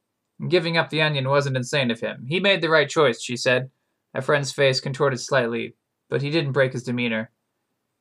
Giving 0.49 0.77
up 0.77 0.89
the 0.89 1.03
onion 1.03 1.29
wasn't 1.29 1.57
insane 1.57 1.91
of 1.91 2.01
him. 2.01 2.25
He 2.29 2.41
made 2.41 2.63
the 2.63 2.71
right 2.71 2.89
choice, 2.89 3.23
she 3.23 3.37
said. 3.37 3.71
My 4.15 4.21
friend's 4.21 4.53
face 4.53 4.81
contorted 4.81 5.21
slightly, 5.21 5.77
but 6.09 6.23
he 6.23 6.31
didn't 6.31 6.53
break 6.53 6.73
his 6.73 6.83
demeanor. 6.83 7.31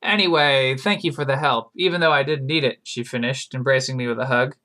Anyway, 0.02 0.78
thank 0.78 1.04
you 1.04 1.12
for 1.12 1.26
the 1.26 1.38
help, 1.38 1.72
even 1.76 2.00
though 2.00 2.14
I 2.14 2.24
didn't 2.24 2.48
need 2.48 2.64
it, 2.64 2.80
she 2.84 3.04
finished, 3.04 3.54
embracing 3.54 3.98
me 3.98 4.08
with 4.08 4.18
a 4.20 4.28
hug. 4.28 4.56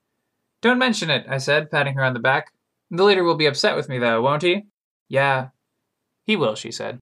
Don't 0.63 0.79
mention 0.79 1.11
it, 1.11 1.27
I 1.29 1.39
said, 1.39 1.71
patting 1.71 1.95
her 1.95 2.05
on 2.05 2.15
the 2.15 2.21
back. 2.21 2.53
The 2.91 3.03
leader 3.03 3.25
will 3.25 3.35
be 3.35 3.47
upset 3.47 3.75
with 3.75 3.89
me, 3.89 3.99
though, 3.99 4.23
won't 4.23 4.43
he? 4.43 4.67
Yeah. 5.09 5.49
He 6.23 6.37
will, 6.37 6.55
she 6.55 6.71
said. 6.71 7.01